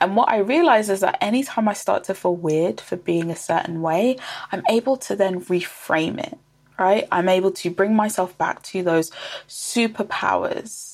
And 0.00 0.16
what 0.16 0.28
I 0.28 0.38
realize 0.38 0.90
is 0.90 1.00
that 1.00 1.18
anytime 1.20 1.68
I 1.68 1.72
start 1.72 2.04
to 2.04 2.14
feel 2.14 2.36
weird 2.36 2.80
for 2.80 2.96
being 2.96 3.30
a 3.30 3.36
certain 3.36 3.82
way, 3.82 4.16
I'm 4.52 4.62
able 4.68 4.96
to 4.98 5.16
then 5.16 5.40
reframe 5.46 6.18
it, 6.18 6.38
right? 6.78 7.08
I'm 7.10 7.28
able 7.28 7.50
to 7.52 7.70
bring 7.70 7.96
myself 7.96 8.36
back 8.38 8.62
to 8.64 8.82
those 8.82 9.10
superpowers 9.48 10.89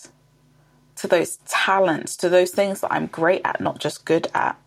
to 1.06 1.16
those 1.16 1.38
talents, 1.46 2.16
to 2.16 2.28
those 2.28 2.50
things 2.50 2.80
that 2.80 2.92
I'm 2.92 3.06
great 3.06 3.42
at, 3.44 3.60
not 3.60 3.78
just 3.78 4.04
good 4.04 4.28
at. 4.34 4.58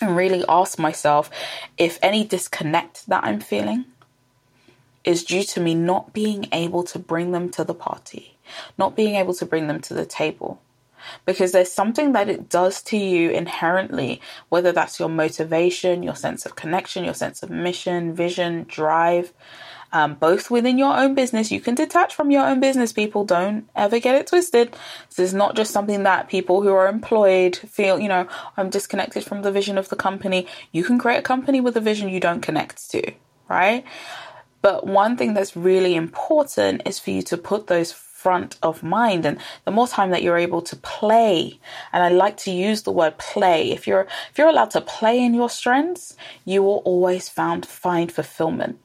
And 0.00 0.16
really 0.16 0.44
ask 0.48 0.78
myself 0.78 1.30
if 1.78 1.98
any 2.02 2.24
disconnect 2.24 3.06
that 3.06 3.24
I'm 3.24 3.40
feeling 3.40 3.84
is 5.04 5.24
due 5.24 5.44
to 5.44 5.60
me 5.60 5.74
not 5.74 6.12
being 6.12 6.48
able 6.52 6.82
to 6.84 6.98
bring 6.98 7.32
them 7.32 7.50
to 7.50 7.64
the 7.64 7.74
party, 7.74 8.36
not 8.76 8.96
being 8.96 9.14
able 9.14 9.34
to 9.34 9.46
bring 9.46 9.68
them 9.68 9.80
to 9.82 9.94
the 9.94 10.06
table. 10.06 10.60
Because 11.24 11.50
there's 11.50 11.72
something 11.72 12.12
that 12.12 12.28
it 12.28 12.48
does 12.48 12.80
to 12.82 12.96
you 12.96 13.30
inherently, 13.30 14.20
whether 14.50 14.70
that's 14.70 15.00
your 15.00 15.08
motivation, 15.08 16.02
your 16.02 16.14
sense 16.14 16.46
of 16.46 16.54
connection, 16.54 17.04
your 17.04 17.14
sense 17.14 17.42
of 17.42 17.50
mission, 17.50 18.14
vision, 18.14 18.64
drive, 18.68 19.32
um, 19.92 20.14
both 20.14 20.50
within 20.50 20.78
your 20.78 20.96
own 20.96 21.14
business. 21.14 21.52
You 21.52 21.60
can 21.60 21.74
detach 21.74 22.14
from 22.14 22.30
your 22.30 22.46
own 22.46 22.60
business, 22.60 22.92
people. 22.92 23.24
Don't 23.24 23.68
ever 23.74 23.98
get 23.98 24.14
it 24.14 24.26
twisted. 24.26 24.74
This 25.08 25.18
is 25.18 25.34
not 25.34 25.54
just 25.54 25.72
something 25.72 26.02
that 26.04 26.28
people 26.28 26.62
who 26.62 26.72
are 26.72 26.88
employed 26.88 27.56
feel, 27.56 27.98
you 27.98 28.08
know, 28.08 28.26
I'm 28.56 28.70
disconnected 28.70 29.24
from 29.24 29.42
the 29.42 29.52
vision 29.52 29.78
of 29.78 29.88
the 29.88 29.96
company. 29.96 30.46
You 30.72 30.84
can 30.84 30.98
create 30.98 31.18
a 31.18 31.22
company 31.22 31.60
with 31.60 31.76
a 31.76 31.80
vision 31.80 32.08
you 32.08 32.20
don't 32.20 32.40
connect 32.40 32.90
to, 32.90 33.12
right? 33.48 33.84
But 34.62 34.86
one 34.86 35.16
thing 35.16 35.34
that's 35.34 35.56
really 35.56 35.94
important 35.94 36.82
is 36.86 36.98
for 36.98 37.10
you 37.10 37.22
to 37.22 37.36
put 37.36 37.66
those 37.66 37.92
front 38.22 38.56
of 38.62 38.82
mind. 38.82 39.26
And 39.26 39.38
the 39.64 39.70
more 39.78 39.88
time 39.88 40.10
that 40.10 40.22
you're 40.22 40.44
able 40.48 40.62
to 40.62 40.76
play 40.76 41.58
and 41.92 42.02
I 42.04 42.08
like 42.08 42.36
to 42.38 42.52
use 42.52 42.82
the 42.82 42.92
word 42.92 43.18
play 43.18 43.72
if 43.72 43.86
you're 43.86 44.06
if 44.30 44.38
you're 44.38 44.48
allowed 44.54 44.70
to 44.72 44.80
play 44.80 45.16
in 45.26 45.34
your 45.34 45.50
strengths 45.50 46.16
you 46.44 46.62
will 46.62 46.82
always 46.84 47.28
found 47.28 47.66
find 47.66 48.12
fulfillment. 48.12 48.78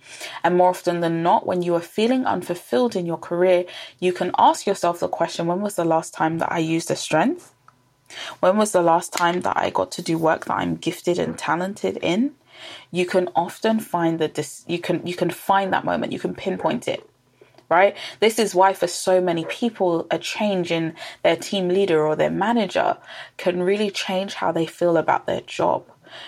And 0.43 0.57
more 0.57 0.69
often 0.69 1.01
than 1.01 1.21
not 1.21 1.45
when 1.45 1.61
you 1.61 1.75
are 1.75 1.93
feeling 1.97 2.25
unfulfilled 2.25 2.95
in 2.95 3.05
your 3.05 3.21
career 3.29 3.65
you 3.99 4.11
can 4.11 4.31
ask 4.49 4.65
yourself 4.65 4.99
the 4.99 5.07
question 5.19 5.45
when 5.45 5.61
was 5.61 5.75
the 5.75 5.85
last 5.95 6.13
time 6.13 6.39
that 6.39 6.51
I 6.51 6.59
used 6.59 6.89
a 6.89 6.95
strength? 6.95 7.53
When 8.39 8.57
was 8.57 8.71
the 8.71 8.81
last 8.81 9.13
time 9.13 9.41
that 9.41 9.57
I 9.57 9.69
got 9.69 9.91
to 9.93 10.01
do 10.01 10.17
work 10.17 10.45
that 10.45 10.57
I'm 10.61 10.75
gifted 10.77 11.19
and 11.19 11.37
talented 11.37 11.97
in? 12.01 12.21
You 12.89 13.05
can 13.05 13.29
often 13.35 13.79
find 13.79 14.17
the 14.17 14.29
dis- 14.29 14.65
you 14.67 14.79
can 14.79 15.05
you 15.05 15.15
can 15.21 15.29
find 15.29 15.71
that 15.73 15.85
moment. 15.85 16.13
You 16.15 16.19
can 16.25 16.33
pinpoint 16.33 16.87
it 16.87 17.07
right? 17.69 17.95
This 18.19 18.39
is 18.39 18.55
why, 18.55 18.73
for 18.73 18.87
so 18.87 19.19
many 19.21 19.45
people, 19.45 20.07
a 20.09 20.17
change 20.17 20.71
in 20.71 20.95
their 21.23 21.35
team 21.35 21.69
leader 21.69 22.05
or 22.05 22.15
their 22.15 22.31
manager 22.31 22.97
can 23.37 23.63
really 23.63 23.91
change 23.91 24.35
how 24.35 24.51
they 24.51 24.65
feel 24.65 24.97
about 24.97 25.25
their 25.25 25.41
job. 25.41 25.85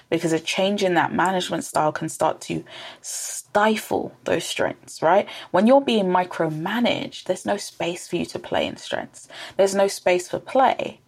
Because 0.09 0.33
a 0.33 0.39
change 0.39 0.83
in 0.83 0.95
that 0.95 1.13
management 1.13 1.63
style 1.63 1.93
can 1.93 2.09
start 2.09 2.41
to 2.41 2.65
stifle 3.01 4.13
those 4.25 4.43
strengths, 4.43 5.01
right? 5.01 5.27
When 5.51 5.67
you're 5.67 5.81
being 5.81 6.07
micromanaged, 6.07 7.23
there's 7.23 7.45
no 7.45 7.55
space 7.55 8.07
for 8.07 8.17
you 8.17 8.25
to 8.25 8.39
play 8.39 8.67
in 8.67 8.75
strengths. 8.75 9.29
There's 9.55 9.75
no 9.75 9.87
space 9.87 10.27
for 10.27 10.39
play 10.39 10.99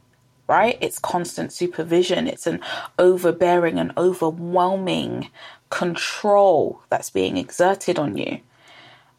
right? 0.48 0.78
It's 0.82 1.00
constant 1.00 1.54
supervision, 1.54 2.28
it's 2.28 2.46
an 2.46 2.60
overbearing 3.00 3.80
and 3.80 3.94
overwhelming 3.96 5.30
control 5.70 6.82
that's 6.90 7.10
being 7.10 7.38
exerted 7.38 7.98
on 7.98 8.18
you. 8.18 8.42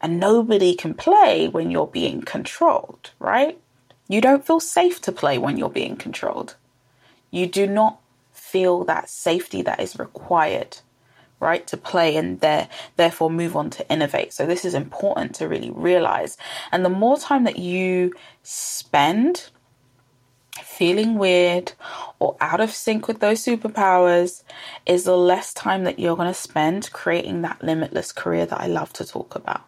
And 0.03 0.19
nobody 0.19 0.75
can 0.75 0.93
play 0.93 1.47
when 1.47 1.71
you're 1.71 1.87
being 1.87 2.21
controlled, 2.21 3.11
right? 3.19 3.57
You 4.09 4.19
don't 4.19 4.45
feel 4.45 4.59
safe 4.59 4.99
to 5.01 5.13
play 5.13 5.37
when 5.37 5.57
you're 5.57 5.69
being 5.69 5.95
controlled. 5.95 6.55
You 7.31 7.47
do 7.47 7.65
not 7.65 8.01
feel 8.33 8.83
that 8.83 9.09
safety 9.09 9.61
that 9.61 9.79
is 9.79 9.97
required 9.97 10.77
right 11.39 11.65
to 11.67 11.77
play 11.77 12.15
and 12.15 12.39
there 12.39 12.69
therefore 12.95 13.29
move 13.29 13.55
on 13.55 13.69
to 13.69 13.87
innovate 13.91 14.31
so 14.31 14.45
this 14.45 14.63
is 14.63 14.73
important 14.73 15.35
to 15.35 15.47
really 15.47 15.71
realize 15.71 16.37
and 16.71 16.85
the 16.85 16.89
more 16.89 17.17
time 17.17 17.43
that 17.43 17.59
you 17.59 18.13
spend 18.43 19.49
feeling 20.63 21.17
weird 21.17 21.73
or 22.19 22.37
out 22.39 22.61
of 22.61 22.71
sync 22.71 23.07
with 23.07 23.19
those 23.19 23.43
superpowers 23.43 24.43
is 24.85 25.03
the 25.03 25.17
less 25.17 25.53
time 25.53 25.83
that 25.83 25.99
you're 25.99 26.15
going 26.15 26.27
to 26.27 26.33
spend 26.33 26.89
creating 26.93 27.41
that 27.41 27.61
limitless 27.61 28.11
career 28.13 28.45
that 28.45 28.61
I 28.61 28.67
love 28.67 28.93
to 28.93 29.05
talk 29.05 29.35
about 29.35 29.63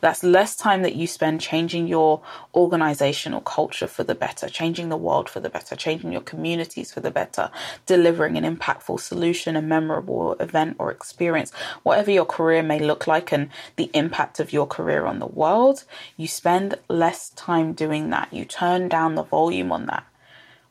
that's 0.00 0.22
less 0.22 0.56
time 0.56 0.82
that 0.82 0.94
you 0.94 1.06
spend 1.06 1.40
changing 1.40 1.86
your 1.86 2.22
organizational 2.54 3.40
culture 3.40 3.86
for 3.86 4.04
the 4.04 4.14
better, 4.14 4.48
changing 4.48 4.88
the 4.88 4.96
world 4.96 5.28
for 5.28 5.40
the 5.40 5.50
better, 5.50 5.76
changing 5.76 6.12
your 6.12 6.20
communities 6.20 6.92
for 6.92 7.00
the 7.00 7.10
better, 7.10 7.50
delivering 7.86 8.36
an 8.36 8.44
impactful 8.56 9.00
solution, 9.00 9.56
a 9.56 9.62
memorable 9.62 10.34
event 10.34 10.76
or 10.78 10.90
experience, 10.90 11.52
whatever 11.82 12.10
your 12.10 12.26
career 12.26 12.62
may 12.62 12.78
look 12.78 13.06
like 13.06 13.32
and 13.32 13.48
the 13.76 13.90
impact 13.94 14.40
of 14.40 14.52
your 14.52 14.66
career 14.66 15.06
on 15.06 15.18
the 15.18 15.26
world. 15.26 15.84
You 16.16 16.28
spend 16.28 16.76
less 16.88 17.30
time 17.30 17.72
doing 17.72 18.10
that. 18.10 18.32
You 18.32 18.44
turn 18.44 18.88
down 18.88 19.14
the 19.14 19.22
volume 19.22 19.72
on 19.72 19.86
that 19.86 20.04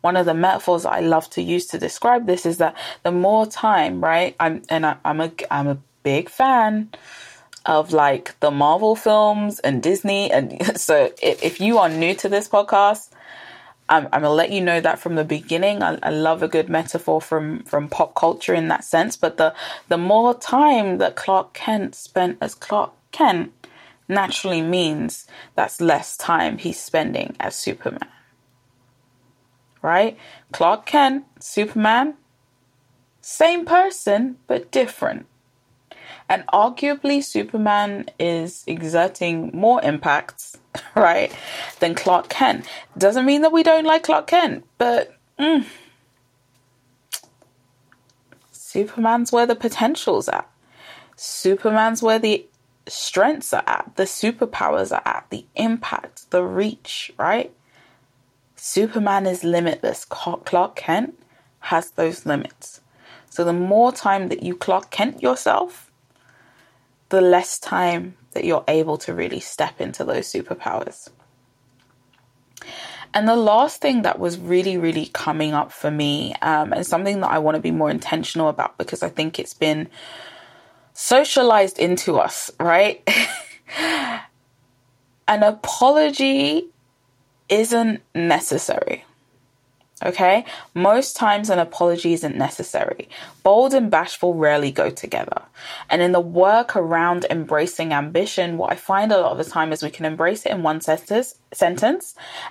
one 0.04 0.18
of 0.18 0.26
the 0.26 0.34
metaphors 0.34 0.86
I 0.86 1.00
love 1.00 1.30
to 1.30 1.42
use 1.42 1.66
to 1.68 1.80
describe 1.80 2.26
this 2.28 2.46
is 2.46 2.58
that 2.58 2.76
the 3.04 3.12
more 3.12 3.46
time, 3.46 4.04
right? 4.04 4.36
I'm 4.38 4.62
and 4.68 4.86
I, 4.86 4.98
am 5.06 5.22
a 5.22 5.32
I'm 5.50 5.70
a 5.70 5.78
big 6.04 6.30
fan 6.30 6.90
of 7.66 7.94
like 7.94 8.40
the 8.40 8.52
Marvel 8.52 8.96
films 8.96 9.60
and 9.60 9.82
Disney. 9.82 10.32
And 10.32 10.78
so 10.80 11.12
if, 11.22 11.44
if 11.44 11.62
you 11.62 11.78
are 11.78 11.90
new 11.90 12.14
to 12.16 12.30
this 12.30 12.50
podcast, 12.50 13.10
I'm, 13.90 14.06
I'm, 14.06 14.22
gonna 14.22 14.30
let 14.30 14.52
you 14.52 14.62
know 14.62 14.80
that 14.80 15.00
from 15.00 15.16
the 15.16 15.26
beginning. 15.26 15.84
I, 15.84 15.98
I, 16.02 16.10
love 16.10 16.42
a 16.42 16.48
good 16.48 16.70
metaphor 16.70 17.22
from 17.22 17.64
from 17.64 17.90
pop 17.90 18.16
culture 18.16 18.54
in 18.54 18.70
that 18.70 18.84
sense. 18.84 19.18
But 19.18 19.38
the 19.38 19.54
the 19.90 19.98
more 19.98 20.34
time 20.34 21.00
that 21.00 21.16
Clark 21.16 21.54
Kent 21.54 21.94
spent 21.94 22.38
as 22.40 22.56
Clark 22.56 22.94
Kent 23.12 23.52
naturally 24.08 24.62
means 24.62 25.28
that's 25.56 25.82
less 25.82 26.16
time 26.16 26.58
he's 26.58 26.80
spending 26.80 27.36
as 27.40 27.56
Superman. 27.56 28.08
Right? 29.82 30.18
Clark 30.54 30.86
Kent, 30.86 31.26
Superman, 31.40 32.16
same 33.20 33.66
person 33.66 34.38
but 34.48 34.72
different. 34.72 35.26
And 36.30 36.46
arguably, 36.48 37.24
Superman 37.24 38.10
is 38.20 38.64
exerting 38.68 39.52
more 39.54 39.84
impacts, 39.84 40.58
right, 40.96 41.36
than 41.80 41.96
Clark 41.96 42.30
Kent. 42.30 42.68
Doesn't 42.98 43.26
mean 43.26 43.42
that 43.42 43.52
we 43.52 43.64
don't 43.64 43.86
like 43.86 44.04
Clark 44.04 44.28
Kent, 44.28 44.66
but 44.78 45.16
mm, 45.40 45.66
Superman's 48.52 49.32
where 49.32 49.46
the 49.46 49.56
potential's 49.56 50.30
at. 50.30 50.50
Superman's 51.16 52.02
where 52.02 52.20
the 52.20 52.46
strengths 52.88 53.54
are 53.54 53.64
at, 53.68 53.92
the 53.96 54.04
superpowers 54.04 54.92
are 54.92 55.02
at, 55.06 55.26
the 55.30 55.46
impact, 55.56 56.30
the 56.32 56.44
reach, 56.44 57.12
right? 57.18 57.54
Superman 58.56 59.26
is 59.26 59.44
limitless. 59.44 60.06
Clark 60.06 60.76
Kent 60.76 61.20
has 61.60 61.92
those 61.92 62.26
limits. 62.26 62.82
So 63.30 63.44
the 63.44 63.54
more 63.54 63.92
time 63.92 64.28
that 64.30 64.44
you 64.44 64.56
Clark 64.56 64.90
Kent 64.90 65.22
yourself, 65.22 65.92
the 67.14 67.22
less 67.22 67.60
time 67.60 68.18
that 68.32 68.44
you're 68.44 68.64
able 68.68 68.98
to 68.98 69.14
really 69.14 69.40
step 69.40 69.80
into 69.80 70.04
those 70.04 70.26
superpowers. 70.26 71.10
And 73.14 73.28
the 73.28 73.36
last 73.36 73.82
thing 73.82 74.02
that 74.02 74.18
was 74.18 74.40
really, 74.40 74.80
really 74.80 75.12
coming 75.14 75.54
up 75.54 75.72
for 75.72 75.92
me, 75.92 76.34
um, 76.42 76.74
and 76.74 76.84
something 76.84 77.22
that 77.22 77.30
I 77.30 77.38
want 77.38 77.54
to 77.54 77.62
be 77.62 77.70
more 77.70 77.92
intentional 77.92 78.50
about 78.50 78.80
because 78.80 79.04
I 79.04 79.10
think 79.10 79.38
it's 79.38 79.54
been 79.54 79.90
socialized 80.94 81.78
into 81.78 82.18
us, 82.18 82.50
right? 82.60 83.08
An 85.28 85.44
apology 85.44 86.66
isn't 87.48 88.02
necessary. 88.16 89.06
Okay? 90.06 90.46
Most 90.74 91.16
times 91.16 91.50
an 91.50 91.60
apology 91.60 92.14
isn't 92.14 92.36
necessary. 92.36 93.08
Bold 93.42 93.74
and 93.74 93.90
bashful 93.90 94.34
rarely 94.34 94.72
go 94.72 94.90
together. 94.90 95.42
And 95.90 96.02
in 96.02 96.12
the 96.12 96.20
work 96.20 96.76
around 96.76 97.26
embracing 97.30 97.94
ambition, 97.94 98.58
what 98.58 98.72
I 98.72 98.76
find 98.76 99.12
a 99.12 99.18
lot 99.18 99.32
of 99.32 99.38
the 99.38 99.50
time 99.50 99.72
is 99.72 99.82
we 99.82 99.90
can 99.90 100.06
embrace 100.06 100.46
it 100.46 100.52
in 100.52 100.64
one 100.64 100.82
sentence, 100.82 101.36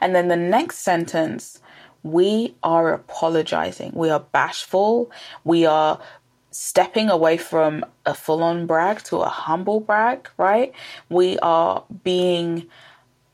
and 0.00 0.14
then 0.14 0.28
the 0.28 0.36
next 0.36 0.78
sentence 0.78 1.60
we 2.02 2.54
are 2.62 2.92
apologizing. 2.92 3.92
We 3.94 4.10
are 4.10 4.20
bashful. 4.20 5.10
We 5.44 5.66
are 5.66 6.00
stepping 6.50 7.08
away 7.08 7.36
from 7.36 7.84
a 8.04 8.12
full 8.12 8.42
on 8.42 8.66
brag 8.66 9.02
to 9.04 9.18
a 9.18 9.28
humble 9.28 9.80
brag, 9.80 10.28
right? 10.36 10.72
We 11.08 11.38
are 11.38 11.84
being 12.02 12.66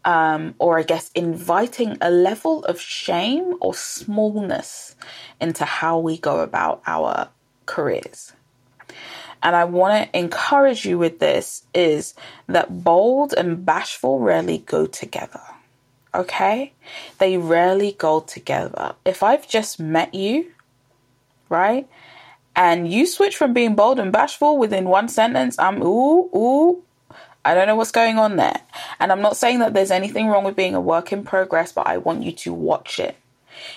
um, 0.08 0.54
or 0.58 0.78
I 0.78 0.84
guess 0.84 1.10
inviting 1.14 1.98
a 2.00 2.10
level 2.10 2.64
of 2.64 2.80
shame 2.80 3.56
or 3.60 3.74
smallness 3.74 4.96
into 5.38 5.66
how 5.66 5.98
we 5.98 6.16
go 6.16 6.40
about 6.40 6.80
our 6.86 7.28
careers. 7.66 8.32
And 9.42 9.54
I 9.54 9.64
want 9.64 10.10
to 10.10 10.18
encourage 10.18 10.86
you 10.86 10.96
with 10.96 11.18
this 11.18 11.64
is 11.74 12.14
that 12.46 12.82
bold 12.82 13.34
and 13.34 13.66
bashful 13.66 14.18
rarely 14.18 14.58
go 14.58 14.86
together. 14.86 15.42
Okay? 16.14 16.72
They 17.18 17.36
rarely 17.36 17.92
go 17.92 18.20
together. 18.20 18.94
If 19.04 19.22
I've 19.22 19.46
just 19.46 19.78
met 19.78 20.14
you, 20.14 20.50
right? 21.50 21.86
And 22.56 22.90
you 22.90 23.06
switch 23.06 23.36
from 23.36 23.52
being 23.52 23.74
bold 23.74 24.00
and 24.00 24.10
bashful 24.10 24.56
within 24.56 24.88
one 24.88 25.08
sentence, 25.08 25.58
I'm 25.58 25.82
ooh, 25.82 26.30
ooh, 26.34 26.82
I 27.44 27.54
don't 27.54 27.66
know 27.66 27.76
what's 27.76 27.92
going 27.92 28.18
on 28.18 28.36
there. 28.36 28.60
And 29.00 29.10
I'm 29.12 29.22
not 29.22 29.36
saying 29.36 29.60
that 29.60 29.74
there's 29.74 29.90
anything 29.90 30.28
wrong 30.28 30.44
with 30.44 30.56
being 30.56 30.74
a 30.74 30.80
work 30.80 31.12
in 31.12 31.24
progress, 31.24 31.72
but 31.72 31.86
I 31.86 31.98
want 31.98 32.22
you 32.22 32.32
to 32.32 32.52
watch 32.52 32.98
it. 32.98 33.16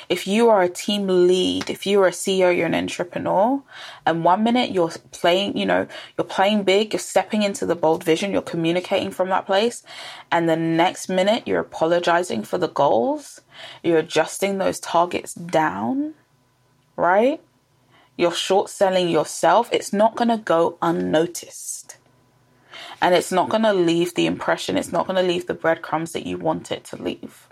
If 0.10 0.28
you 0.28 0.50
are 0.50 0.62
a 0.62 0.70
team 0.70 1.08
lead, 1.08 1.70
if 1.70 1.86
you're 1.88 2.08
a 2.08 2.12
CEO, 2.12 2.56
you're 2.56 2.68
an 2.68 2.76
entrepreneur, 2.76 3.64
and 4.06 4.24
one 4.24 4.44
minute 4.44 4.72
you're 4.72 4.92
playing, 5.12 5.58
you 5.58 5.66
know, 5.66 5.88
you're 6.18 6.26
playing 6.26 6.64
big, 6.64 6.94
you're 6.94 7.00
stepping 7.00 7.44
into 7.44 7.66
the 7.66 7.76
bold 7.76 8.04
vision, 8.04 8.32
you're 8.32 8.42
communicating 8.42 9.12
from 9.12 9.30
that 9.30 9.46
place, 9.46 9.84
and 10.32 10.48
the 10.48 10.56
next 10.56 11.10
minute 11.10 11.48
you're 11.48 11.60
apologizing 11.60 12.44
for 12.44 12.58
the 12.58 12.68
goals, 12.68 13.42
you're 13.84 13.98
adjusting 13.98 14.58
those 14.58 14.80
targets 14.80 15.34
down, 15.34 16.14
right? 16.96 17.42
You're 18.18 18.34
short 18.34 18.70
selling 18.70 19.10
yourself, 19.10 19.70
it's 19.72 19.94
not 19.94 20.16
going 20.16 20.30
to 20.30 20.38
go 20.38 20.78
unnoticed 20.82 21.98
and 23.02 23.16
it's 23.16 23.32
not 23.32 23.50
going 23.50 23.64
to 23.64 23.74
leave 23.74 24.14
the 24.14 24.28
impression, 24.28 24.78
it's 24.78 24.92
not 24.92 25.08
going 25.08 25.18
to 25.18 25.28
leave 25.28 25.48
the 25.48 25.54
breadcrumbs 25.54 26.12
that 26.12 26.26
you 26.26 26.38
want 26.38 26.72
it 26.72 26.84
to 26.86 27.02
leave. 27.02 27.48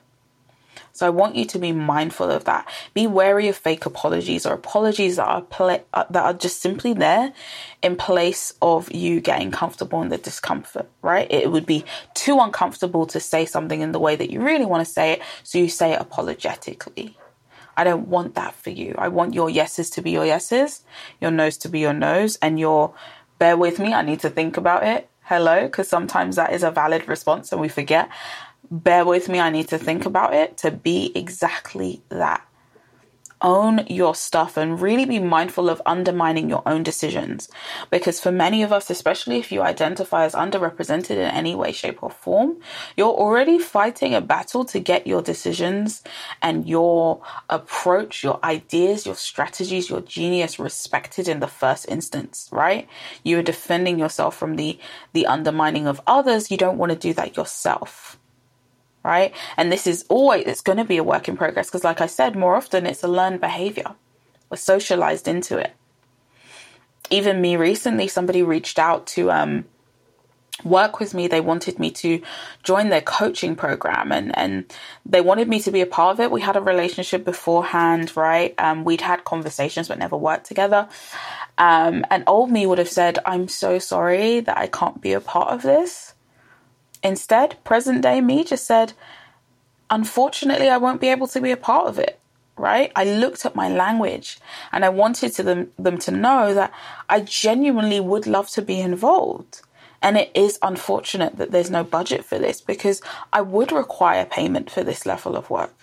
So 0.91 1.05
I 1.07 1.11
want 1.11 1.35
you 1.35 1.45
to 1.45 1.59
be 1.59 1.71
mindful 1.71 2.29
of 2.29 2.45
that. 2.45 2.67
Be 2.93 3.07
wary 3.07 3.47
of 3.47 3.55
fake 3.55 3.85
apologies 3.85 4.45
or 4.45 4.53
apologies 4.53 5.15
that 5.15 5.27
are 5.27 5.45
uh, 5.93 6.03
that 6.09 6.23
are 6.23 6.33
just 6.33 6.61
simply 6.61 6.93
there 6.93 7.31
in 7.81 7.95
place 7.95 8.53
of 8.61 8.91
you 8.91 9.21
getting 9.21 9.51
comfortable 9.51 10.01
in 10.01 10.09
the 10.09 10.17
discomfort, 10.17 10.89
right? 11.01 11.27
It 11.31 11.51
would 11.51 11.65
be 11.65 11.85
too 12.15 12.39
uncomfortable 12.39 13.05
to 13.07 13.19
say 13.19 13.45
something 13.45 13.81
in 13.81 13.91
the 13.91 13.99
way 13.99 14.15
that 14.15 14.29
you 14.29 14.41
really 14.41 14.65
want 14.65 14.85
to 14.85 14.91
say 14.91 15.13
it, 15.13 15.21
so 15.43 15.57
you 15.57 15.69
say 15.69 15.93
it 15.93 16.01
apologetically. 16.01 17.17
I 17.77 17.85
don't 17.85 18.09
want 18.09 18.35
that 18.35 18.55
for 18.55 18.71
you. 18.71 18.93
I 18.97 19.07
want 19.07 19.33
your 19.33 19.49
yeses 19.49 19.89
to 19.91 20.01
be 20.01 20.11
your 20.11 20.25
yeses, 20.25 20.83
your 21.21 21.31
no's 21.31 21.57
to 21.59 21.69
be 21.69 21.79
your 21.79 21.93
no's, 21.93 22.35
and 22.41 22.59
your 22.59 22.93
bear 23.37 23.55
with 23.55 23.79
me, 23.79 23.93
I 23.93 24.01
need 24.01 24.19
to 24.19 24.29
think 24.29 24.57
about 24.57 24.83
it 24.83 25.08
hello, 25.29 25.67
because 25.67 25.87
sometimes 25.87 26.37
that 26.37 26.51
is 26.53 26.63
a 26.63 26.71
valid 26.71 27.07
response 27.07 27.51
and 27.51 27.61
we 27.61 27.69
forget. 27.69 28.09
Bear 28.71 29.05
with 29.05 29.29
me, 29.29 29.39
I 29.39 29.51
need 29.51 29.67
to 29.67 29.77
think 29.77 30.07
about 30.07 30.33
it 30.33 30.57
to 30.57 30.71
be 30.71 31.11
exactly 31.13 32.01
that 32.09 32.43
own 33.41 33.85
your 33.87 34.13
stuff 34.15 34.57
and 34.57 34.81
really 34.81 35.05
be 35.05 35.19
mindful 35.19 35.69
of 35.69 35.81
undermining 35.85 36.49
your 36.49 36.61
own 36.65 36.83
decisions. 36.83 37.49
Because 37.89 38.19
for 38.19 38.31
many 38.31 38.63
of 38.63 38.71
us, 38.71 38.89
especially 38.89 39.37
if 39.37 39.51
you 39.51 39.61
identify 39.61 40.25
as 40.25 40.33
underrepresented 40.33 41.11
in 41.11 41.19
any 41.19 41.55
way, 41.55 41.71
shape, 41.71 42.03
or 42.03 42.09
form, 42.09 42.57
you're 42.97 43.07
already 43.07 43.57
fighting 43.57 44.13
a 44.13 44.21
battle 44.21 44.65
to 44.65 44.79
get 44.79 45.07
your 45.07 45.21
decisions 45.21 46.03
and 46.41 46.67
your 46.67 47.21
approach, 47.49 48.23
your 48.23 48.39
ideas, 48.43 49.05
your 49.05 49.15
strategies, 49.15 49.89
your 49.89 50.01
genius 50.01 50.59
respected 50.59 51.27
in 51.27 51.39
the 51.39 51.47
first 51.47 51.87
instance, 51.87 52.49
right? 52.51 52.87
You're 53.23 53.43
defending 53.43 53.99
yourself 53.99 54.35
from 54.35 54.55
the, 54.55 54.79
the 55.13 55.25
undermining 55.25 55.87
of 55.87 56.01
others. 56.05 56.51
You 56.51 56.57
don't 56.57 56.77
want 56.77 56.91
to 56.91 56.97
do 56.97 57.13
that 57.13 57.37
yourself 57.37 58.18
right? 59.03 59.33
And 59.57 59.71
this 59.71 59.87
is 59.87 60.05
always, 60.09 60.45
it's 60.45 60.61
going 60.61 60.77
to 60.77 60.85
be 60.85 60.97
a 60.97 61.03
work 61.03 61.27
in 61.27 61.37
progress 61.37 61.67
because, 61.67 61.83
like 61.83 62.01
I 62.01 62.07
said, 62.07 62.35
more 62.35 62.55
often 62.55 62.85
it's 62.85 63.03
a 63.03 63.07
learned 63.07 63.41
behavior. 63.41 63.95
We're 64.49 64.57
socialized 64.57 65.27
into 65.27 65.57
it. 65.57 65.73
Even 67.09 67.41
me 67.41 67.55
recently, 67.55 68.07
somebody 68.07 68.43
reached 68.43 68.77
out 68.77 69.07
to 69.07 69.31
um, 69.31 69.65
work 70.63 70.99
with 70.99 71.13
me 71.13 71.27
they 71.27 71.41
wanted 71.41 71.79
me 71.79 71.91
to 71.91 72.21
join 72.63 72.89
their 72.89 73.01
coaching 73.01 73.55
program 73.55 74.11
and 74.11 74.37
and 74.37 74.73
they 75.05 75.21
wanted 75.21 75.47
me 75.47 75.59
to 75.59 75.71
be 75.71 75.81
a 75.81 75.85
part 75.85 76.15
of 76.15 76.19
it 76.19 76.31
we 76.31 76.41
had 76.41 76.57
a 76.57 76.61
relationship 76.61 77.23
beforehand 77.23 78.15
right 78.15 78.53
um, 78.57 78.83
we'd 78.83 79.01
had 79.01 79.23
conversations 79.23 79.87
but 79.87 79.97
never 79.97 80.17
worked 80.17 80.45
together 80.45 80.87
um, 81.57 82.05
and 82.09 82.23
old 82.27 82.51
me 82.51 82.65
would 82.65 82.77
have 82.77 82.89
said 82.89 83.19
i'm 83.25 83.47
so 83.47 83.79
sorry 83.79 84.39
that 84.39 84.57
i 84.57 84.67
can't 84.67 85.01
be 85.01 85.13
a 85.13 85.21
part 85.21 85.49
of 85.49 85.61
this 85.61 86.13
instead 87.03 87.61
present 87.63 88.01
day 88.01 88.21
me 88.21 88.43
just 88.43 88.65
said 88.65 88.93
unfortunately 89.89 90.69
i 90.69 90.77
won't 90.77 91.01
be 91.01 91.09
able 91.09 91.27
to 91.27 91.41
be 91.41 91.51
a 91.51 91.57
part 91.57 91.87
of 91.87 91.97
it 91.97 92.19
right 92.57 92.91
i 92.95 93.03
looked 93.03 93.45
at 93.45 93.55
my 93.55 93.69
language 93.69 94.37
and 94.71 94.83
i 94.83 94.89
wanted 94.89 95.31
to 95.31 95.43
them, 95.43 95.71
them 95.77 95.97
to 95.97 96.11
know 96.11 96.53
that 96.53 96.71
i 97.07 97.19
genuinely 97.19 97.99
would 97.99 98.27
love 98.27 98.49
to 98.49 98.61
be 98.61 98.79
involved 98.79 99.61
and 100.01 100.17
it 100.17 100.31
is 100.33 100.59
unfortunate 100.61 101.37
that 101.37 101.51
there's 101.51 101.71
no 101.71 101.83
budget 101.83 102.23
for 102.23 102.39
this 102.39 102.61
because 102.61 103.01
I 103.33 103.41
would 103.41 103.71
require 103.71 104.25
payment 104.25 104.69
for 104.69 104.83
this 104.83 105.05
level 105.05 105.35
of 105.35 105.49
work. 105.49 105.73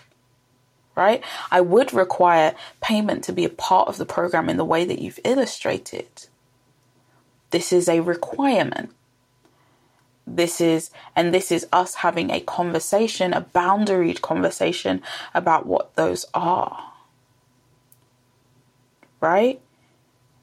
Right? 0.95 1.23
I 1.51 1.61
would 1.61 1.93
require 1.93 2.55
payment 2.81 3.23
to 3.25 3.33
be 3.33 3.45
a 3.45 3.49
part 3.49 3.87
of 3.87 3.97
the 3.97 4.05
program 4.05 4.49
in 4.49 4.57
the 4.57 4.65
way 4.65 4.83
that 4.83 4.99
you've 4.99 5.19
illustrated. 5.23 6.07
This 7.51 7.71
is 7.71 7.87
a 7.87 7.99
requirement. 7.99 8.91
This 10.27 10.59
is, 10.59 10.91
and 11.15 11.33
this 11.33 11.51
is 11.51 11.65
us 11.71 11.95
having 11.95 12.29
a 12.31 12.41
conversation, 12.41 13.33
a 13.33 13.41
boundaried 13.41 14.21
conversation 14.21 15.01
about 15.33 15.65
what 15.65 15.95
those 15.95 16.25
are. 16.33 16.91
Right? 19.21 19.61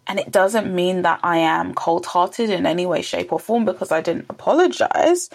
And 0.07 0.19
it 0.19 0.31
doesn't 0.31 0.75
mean 0.75 1.03
that 1.03 1.21
I 1.23 1.39
am 1.39 1.75
cold 1.75 2.07
hearted 2.07 2.51
in 2.51 2.67
any 2.67 2.87
way, 2.87 3.03
shape, 3.03 3.33
or 3.33 3.39
form 3.39 3.65
because 3.65 3.93
I 3.93 4.01
didn't 4.01 4.27
apologize. 4.29 5.31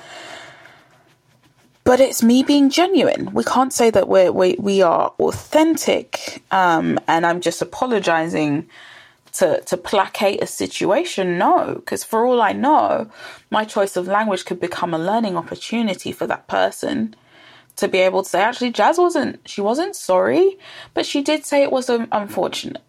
But 1.84 2.00
it's 2.00 2.22
me 2.22 2.44
being 2.44 2.70
genuine. 2.70 3.34
We 3.34 3.44
can't 3.44 3.74
say 3.74 3.90
that 3.92 4.08
we're, 4.08 4.32
we, 4.32 4.56
we 4.60 4.82
are 4.82 5.14
authentic 5.20 6.44
um, 6.52 7.00
and 7.08 7.26
I'm 7.26 7.42
just 7.42 7.62
apologizing 7.62 8.70
to, 9.40 9.62
to 9.62 9.78
placate 9.78 10.44
a 10.44 10.48
situation. 10.48 11.38
No, 11.38 11.76
because 11.76 12.04
for 12.04 12.26
all 12.26 12.42
I 12.42 12.52
know, 12.52 13.10
my 13.50 13.64
choice 13.64 13.96
of 13.96 14.06
language 14.06 14.44
could 14.44 14.60
become 14.60 14.94
a 14.94 15.00
learning 15.00 15.38
opportunity 15.38 16.12
for 16.12 16.28
that 16.28 16.48
person 16.48 17.16
to 17.78 17.88
be 17.88 18.00
able 18.00 18.24
to 18.24 18.30
say, 18.30 18.42
actually, 18.42 18.74
Jaz 18.74 18.98
wasn't, 18.98 19.40
she 19.48 19.62
wasn't 19.62 19.96
sorry, 19.96 20.60
but 20.94 21.06
she 21.06 21.22
did 21.22 21.46
say 21.46 21.64
it 21.64 21.72
was 21.72 21.90
unfortunate. 21.90 22.84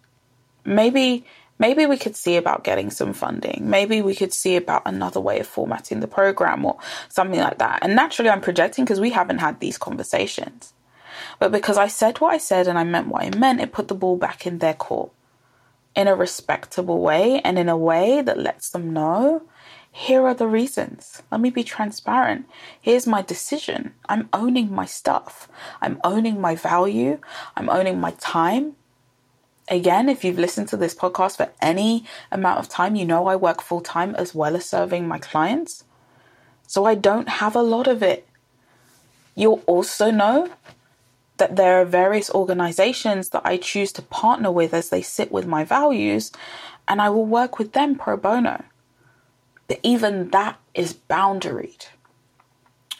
Maybe 0.64 1.24
maybe 1.60 1.86
we 1.86 1.96
could 1.96 2.16
see 2.16 2.36
about 2.36 2.64
getting 2.64 2.90
some 2.90 3.12
funding. 3.12 3.70
Maybe 3.70 4.02
we 4.02 4.16
could 4.16 4.32
see 4.32 4.56
about 4.56 4.82
another 4.86 5.20
way 5.20 5.38
of 5.38 5.46
formatting 5.46 6.00
the 6.00 6.08
program 6.08 6.64
or 6.64 6.78
something 7.10 7.38
like 7.38 7.58
that. 7.58 7.78
And 7.82 7.94
naturally, 7.94 8.30
I'm 8.30 8.40
projecting 8.40 8.84
because 8.84 8.98
we 8.98 9.10
haven't 9.10 9.38
had 9.38 9.60
these 9.60 9.78
conversations. 9.78 10.72
But 11.38 11.52
because 11.52 11.78
I 11.78 11.86
said 11.86 12.20
what 12.20 12.34
I 12.34 12.38
said 12.38 12.66
and 12.66 12.78
I 12.78 12.82
meant 12.82 13.06
what 13.06 13.22
I 13.22 13.30
meant, 13.38 13.60
it 13.60 13.72
put 13.72 13.86
the 13.86 13.94
ball 13.94 14.16
back 14.16 14.46
in 14.46 14.58
their 14.58 14.74
court 14.74 15.12
in 15.94 16.08
a 16.08 16.14
respectable 16.14 17.00
way 17.00 17.40
and 17.40 17.58
in 17.58 17.68
a 17.68 17.76
way 17.76 18.22
that 18.22 18.38
lets 18.38 18.70
them 18.70 18.92
know 18.92 19.42
here 19.92 20.26
are 20.26 20.34
the 20.34 20.46
reasons. 20.46 21.22
Let 21.30 21.40
me 21.40 21.50
be 21.50 21.64
transparent. 21.64 22.46
Here's 22.80 23.06
my 23.06 23.22
decision. 23.22 23.94
I'm 24.08 24.28
owning 24.32 24.72
my 24.72 24.86
stuff. 24.86 25.48
I'm 25.80 26.00
owning 26.04 26.40
my 26.40 26.54
value. 26.54 27.18
I'm 27.56 27.68
owning 27.68 27.98
my 27.98 28.12
time. 28.12 28.76
Again, 29.68 30.08
if 30.08 30.24
you've 30.24 30.38
listened 30.38 30.68
to 30.68 30.76
this 30.76 30.94
podcast 30.94 31.36
for 31.36 31.50
any 31.60 32.04
amount 32.30 32.60
of 32.60 32.68
time, 32.68 32.94
you 32.94 33.04
know 33.04 33.26
I 33.26 33.36
work 33.36 33.60
full 33.60 33.80
time 33.80 34.14
as 34.14 34.34
well 34.34 34.56
as 34.56 34.64
serving 34.64 35.08
my 35.08 35.18
clients. 35.18 35.84
So 36.66 36.84
I 36.84 36.94
don't 36.94 37.28
have 37.28 37.56
a 37.56 37.62
lot 37.62 37.88
of 37.88 38.02
it. 38.02 38.26
You'll 39.34 39.62
also 39.66 40.10
know 40.10 40.50
that 41.40 41.56
there 41.56 41.80
are 41.80 41.84
various 41.84 42.30
organizations 42.30 43.30
that 43.30 43.42
I 43.44 43.56
choose 43.56 43.92
to 43.94 44.02
partner 44.02 44.52
with 44.52 44.72
as 44.72 44.90
they 44.90 45.02
sit 45.02 45.32
with 45.32 45.46
my 45.46 45.64
values, 45.64 46.30
and 46.86 47.02
I 47.02 47.10
will 47.10 47.26
work 47.26 47.58
with 47.58 47.72
them 47.72 47.96
pro 47.96 48.16
bono. 48.16 48.64
But 49.66 49.80
even 49.82 50.30
that 50.30 50.58
is 50.74 50.94
boundaried 50.94 51.86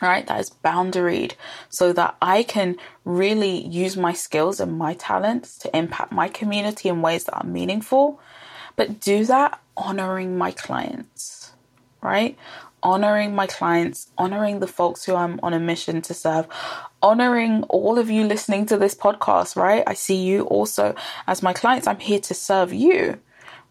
right? 0.00 0.26
That 0.26 0.40
is 0.40 0.50
boundaried 0.64 1.34
so 1.68 1.92
that 1.92 2.16
I 2.22 2.42
can 2.42 2.76
really 3.04 3.66
use 3.66 3.96
my 3.96 4.12
skills 4.12 4.60
and 4.60 4.78
my 4.78 4.94
talents 4.94 5.58
to 5.58 5.76
impact 5.76 6.12
my 6.12 6.28
community 6.28 6.88
in 6.88 7.02
ways 7.02 7.24
that 7.24 7.36
are 7.36 7.46
meaningful, 7.46 8.20
but 8.76 9.00
do 9.00 9.24
that 9.26 9.60
honoring 9.76 10.38
my 10.38 10.50
clients, 10.50 11.52
right? 12.00 12.36
Honoring 12.82 13.34
my 13.34 13.46
clients, 13.46 14.10
honoring 14.16 14.60
the 14.60 14.66
folks 14.66 15.04
who 15.04 15.14
I'm 15.14 15.38
on 15.42 15.52
a 15.52 15.60
mission 15.60 16.00
to 16.02 16.14
serve, 16.14 16.46
honoring 17.02 17.64
all 17.64 17.98
of 17.98 18.10
you 18.10 18.24
listening 18.24 18.66
to 18.66 18.76
this 18.76 18.94
podcast, 18.94 19.56
right? 19.56 19.84
I 19.86 19.94
see 19.94 20.16
you 20.16 20.44
also 20.44 20.94
as 21.26 21.42
my 21.42 21.52
clients. 21.52 21.86
I'm 21.86 22.00
here 22.00 22.20
to 22.20 22.34
serve 22.34 22.72
you 22.72 23.20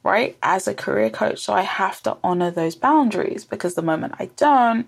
right? 0.04 0.38
As 0.42 0.68
a 0.68 0.74
career 0.74 1.10
coach. 1.10 1.40
So 1.40 1.54
I 1.54 1.62
have 1.62 2.02
to 2.04 2.18
honor 2.24 2.52
those 2.52 2.76
boundaries 2.76 3.44
because 3.46 3.76
the 3.76 3.82
moment 3.82 4.16
I 4.20 4.30
don't, 4.38 4.88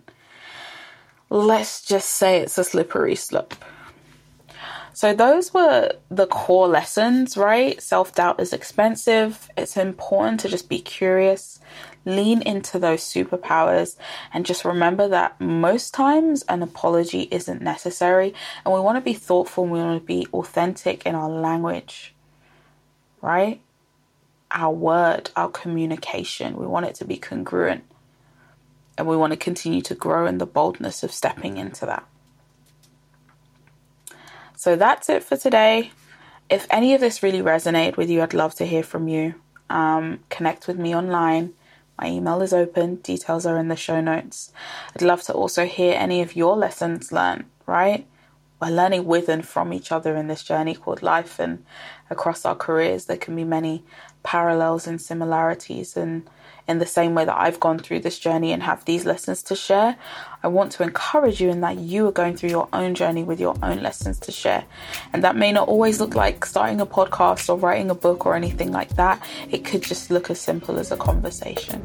let's 1.30 1.84
just 1.84 2.10
say 2.10 2.40
it's 2.40 2.58
a 2.58 2.64
slippery 2.64 3.16
slope. 3.16 3.56
So, 4.94 5.14
those 5.14 5.54
were 5.54 5.94
the 6.10 6.28
core 6.28 6.68
lessons, 6.68 7.38
right? 7.38 7.82
Self 7.82 8.14
doubt 8.14 8.42
is 8.42 8.52
expensive. 8.52 9.50
It's 9.58 9.78
important 9.78 10.42
to 10.42 10.50
just 10.50 10.68
be 10.68 10.80
curious, 10.80 11.62
lean 12.06 12.42
into 12.42 12.80
those 12.80 13.02
superpowers, 13.02 13.96
and 14.34 14.46
just 14.46 14.66
remember 14.66 15.08
that 15.08 15.40
most 15.40 15.94
times 15.94 16.44
an 16.50 16.64
apology 16.64 17.28
isn't 17.32 17.62
necessary. 17.62 18.34
And 18.66 18.74
we 18.74 18.80
want 18.80 18.98
to 18.98 19.02
be 19.02 19.14
thoughtful 19.14 19.66
we 19.66 19.80
want 19.80 20.02
to 20.02 20.06
be 20.06 20.28
authentic 20.34 21.06
in 21.06 21.16
our 21.16 21.30
language, 21.30 22.14
right? 23.22 23.62
Our 24.50 24.74
word, 24.74 25.30
our 25.36 25.50
communication, 25.50 26.58
we 26.58 26.68
want 26.68 26.88
it 26.88 26.96
to 26.96 27.06
be 27.06 27.18
congruent 27.18 27.84
and 28.98 29.08
we 29.08 29.18
want 29.18 29.32
to 29.32 29.38
continue 29.38 29.82
to 29.82 29.96
grow 29.96 30.28
in 30.28 30.38
the 30.38 30.46
boldness 30.46 31.04
of 31.04 31.12
stepping 31.12 31.58
into 31.58 31.86
that. 31.86 32.06
So 34.56 34.76
that's 34.76 35.10
it 35.10 35.24
for 35.24 35.38
today. 35.38 35.92
If 36.50 36.68
any 36.70 36.94
of 36.94 37.02
this 37.02 37.24
really 37.24 37.42
resonated 37.42 37.98
with 37.98 38.12
you, 38.12 38.22
I'd 38.22 38.36
love 38.36 38.54
to 38.56 38.66
hear 38.66 38.84
from 38.84 39.08
you. 39.08 39.34
Um, 39.72 40.20
connect 40.30 40.68
with 40.68 40.78
me 40.78 40.96
online. 40.96 41.54
My 42.00 42.08
email 42.08 42.42
is 42.42 42.54
open, 42.54 42.96
details 42.96 43.46
are 43.46 43.58
in 43.58 43.68
the 43.68 43.76
show 43.76 44.02
notes. 44.02 44.52
I'd 44.96 45.02
love 45.02 45.22
to 45.24 45.34
also 45.34 45.66
hear 45.66 45.94
any 45.96 46.22
of 46.22 46.36
your 46.36 46.56
lessons 46.56 47.12
learned, 47.12 47.46
right? 47.66 48.08
We're 48.60 48.70
learning 48.70 49.06
with 49.06 49.30
and 49.30 49.46
from 49.48 49.74
each 49.74 49.92
other 49.92 50.16
in 50.16 50.28
this 50.28 50.44
journey 50.44 50.76
called 50.76 51.02
life, 51.02 51.40
and 51.40 51.66
across 52.10 52.46
our 52.46 52.56
careers, 52.56 53.06
there 53.06 53.18
can 53.18 53.36
be 53.36 53.44
many 53.44 53.84
parallels 54.24 54.88
and 54.88 55.02
similarities. 55.02 55.98
And 55.98 56.30
in 56.68 56.80
the 56.80 56.86
same 56.86 57.16
way 57.16 57.26
that 57.26 57.38
I've 57.38 57.60
gone 57.60 57.80
through 57.80 58.00
this 58.00 58.20
journey 58.20 58.52
and 58.52 58.64
have 58.64 58.86
these 58.86 59.06
lessons 59.06 59.44
to 59.44 59.56
share, 59.56 59.98
I 60.44 60.48
want 60.48 60.72
to 60.74 60.84
encourage 60.84 61.42
you 61.42 61.50
in 61.50 61.62
that 61.62 61.78
you 61.78 62.08
are 62.08 62.12
going 62.12 62.36
through 62.36 62.50
your 62.50 62.68
own 62.74 62.96
journey 62.96 63.24
with 63.24 63.40
your 63.40 63.56
own 63.62 63.82
lessons 63.82 64.20
to 64.20 64.32
share. 64.32 64.66
And 65.14 65.24
that 65.24 65.36
may 65.36 65.52
not 65.52 65.68
always 65.68 66.00
look 66.00 66.16
like 66.16 66.46
starting 66.46 66.82
a 66.82 66.86
podcast 66.86 67.50
or 67.50 67.58
writing 67.58 67.90
a 67.90 67.96
book 67.96 68.26
or 68.26 68.36
anything 68.36 68.72
like 68.72 68.96
that, 68.96 69.22
it 69.50 69.66
could 69.66 69.84
just 69.84 70.12
look 70.12 70.30
as 70.30 70.40
simple 70.40 70.80
as 70.80 70.92
a 70.92 70.98
conversation. 70.98 71.82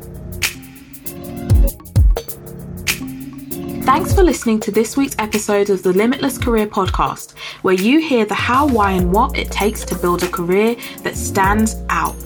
Thanks 3.86 4.12
for 4.12 4.24
listening 4.24 4.58
to 4.60 4.72
this 4.72 4.96
week's 4.96 5.14
episode 5.20 5.70
of 5.70 5.84
the 5.84 5.92
Limitless 5.92 6.38
Career 6.38 6.66
Podcast, 6.66 7.38
where 7.62 7.74
you 7.74 8.00
hear 8.00 8.24
the 8.24 8.34
how, 8.34 8.66
why, 8.66 8.90
and 8.90 9.12
what 9.12 9.38
it 9.38 9.48
takes 9.52 9.84
to 9.84 9.94
build 9.94 10.24
a 10.24 10.28
career 10.28 10.74
that 11.04 11.14
stands 11.14 11.76
out. 11.88 12.16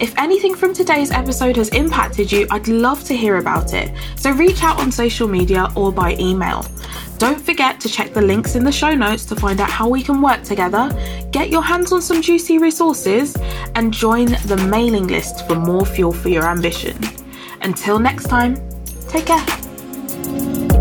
If 0.00 0.16
anything 0.16 0.54
from 0.54 0.72
today's 0.72 1.10
episode 1.10 1.56
has 1.56 1.70
impacted 1.70 2.30
you, 2.30 2.46
I'd 2.52 2.68
love 2.68 3.02
to 3.04 3.16
hear 3.16 3.38
about 3.38 3.74
it. 3.74 3.92
So 4.14 4.30
reach 4.30 4.62
out 4.62 4.78
on 4.78 4.92
social 4.92 5.26
media 5.26 5.68
or 5.74 5.90
by 5.90 6.14
email. 6.20 6.64
Don't 7.18 7.40
forget 7.40 7.80
to 7.80 7.88
check 7.88 8.14
the 8.14 8.22
links 8.22 8.54
in 8.54 8.62
the 8.62 8.70
show 8.70 8.94
notes 8.94 9.24
to 9.24 9.34
find 9.34 9.60
out 9.60 9.68
how 9.68 9.88
we 9.88 10.04
can 10.04 10.22
work 10.22 10.44
together, 10.44 10.88
get 11.32 11.50
your 11.50 11.62
hands 11.62 11.90
on 11.90 12.00
some 12.00 12.22
juicy 12.22 12.58
resources, 12.58 13.36
and 13.74 13.92
join 13.92 14.26
the 14.46 14.68
mailing 14.70 15.08
list 15.08 15.48
for 15.48 15.56
more 15.56 15.84
fuel 15.84 16.12
for 16.12 16.28
your 16.28 16.44
ambition. 16.44 16.96
Until 17.62 17.98
next 17.98 18.28
time, 18.28 18.56
take 19.08 19.26
care. 19.26 20.77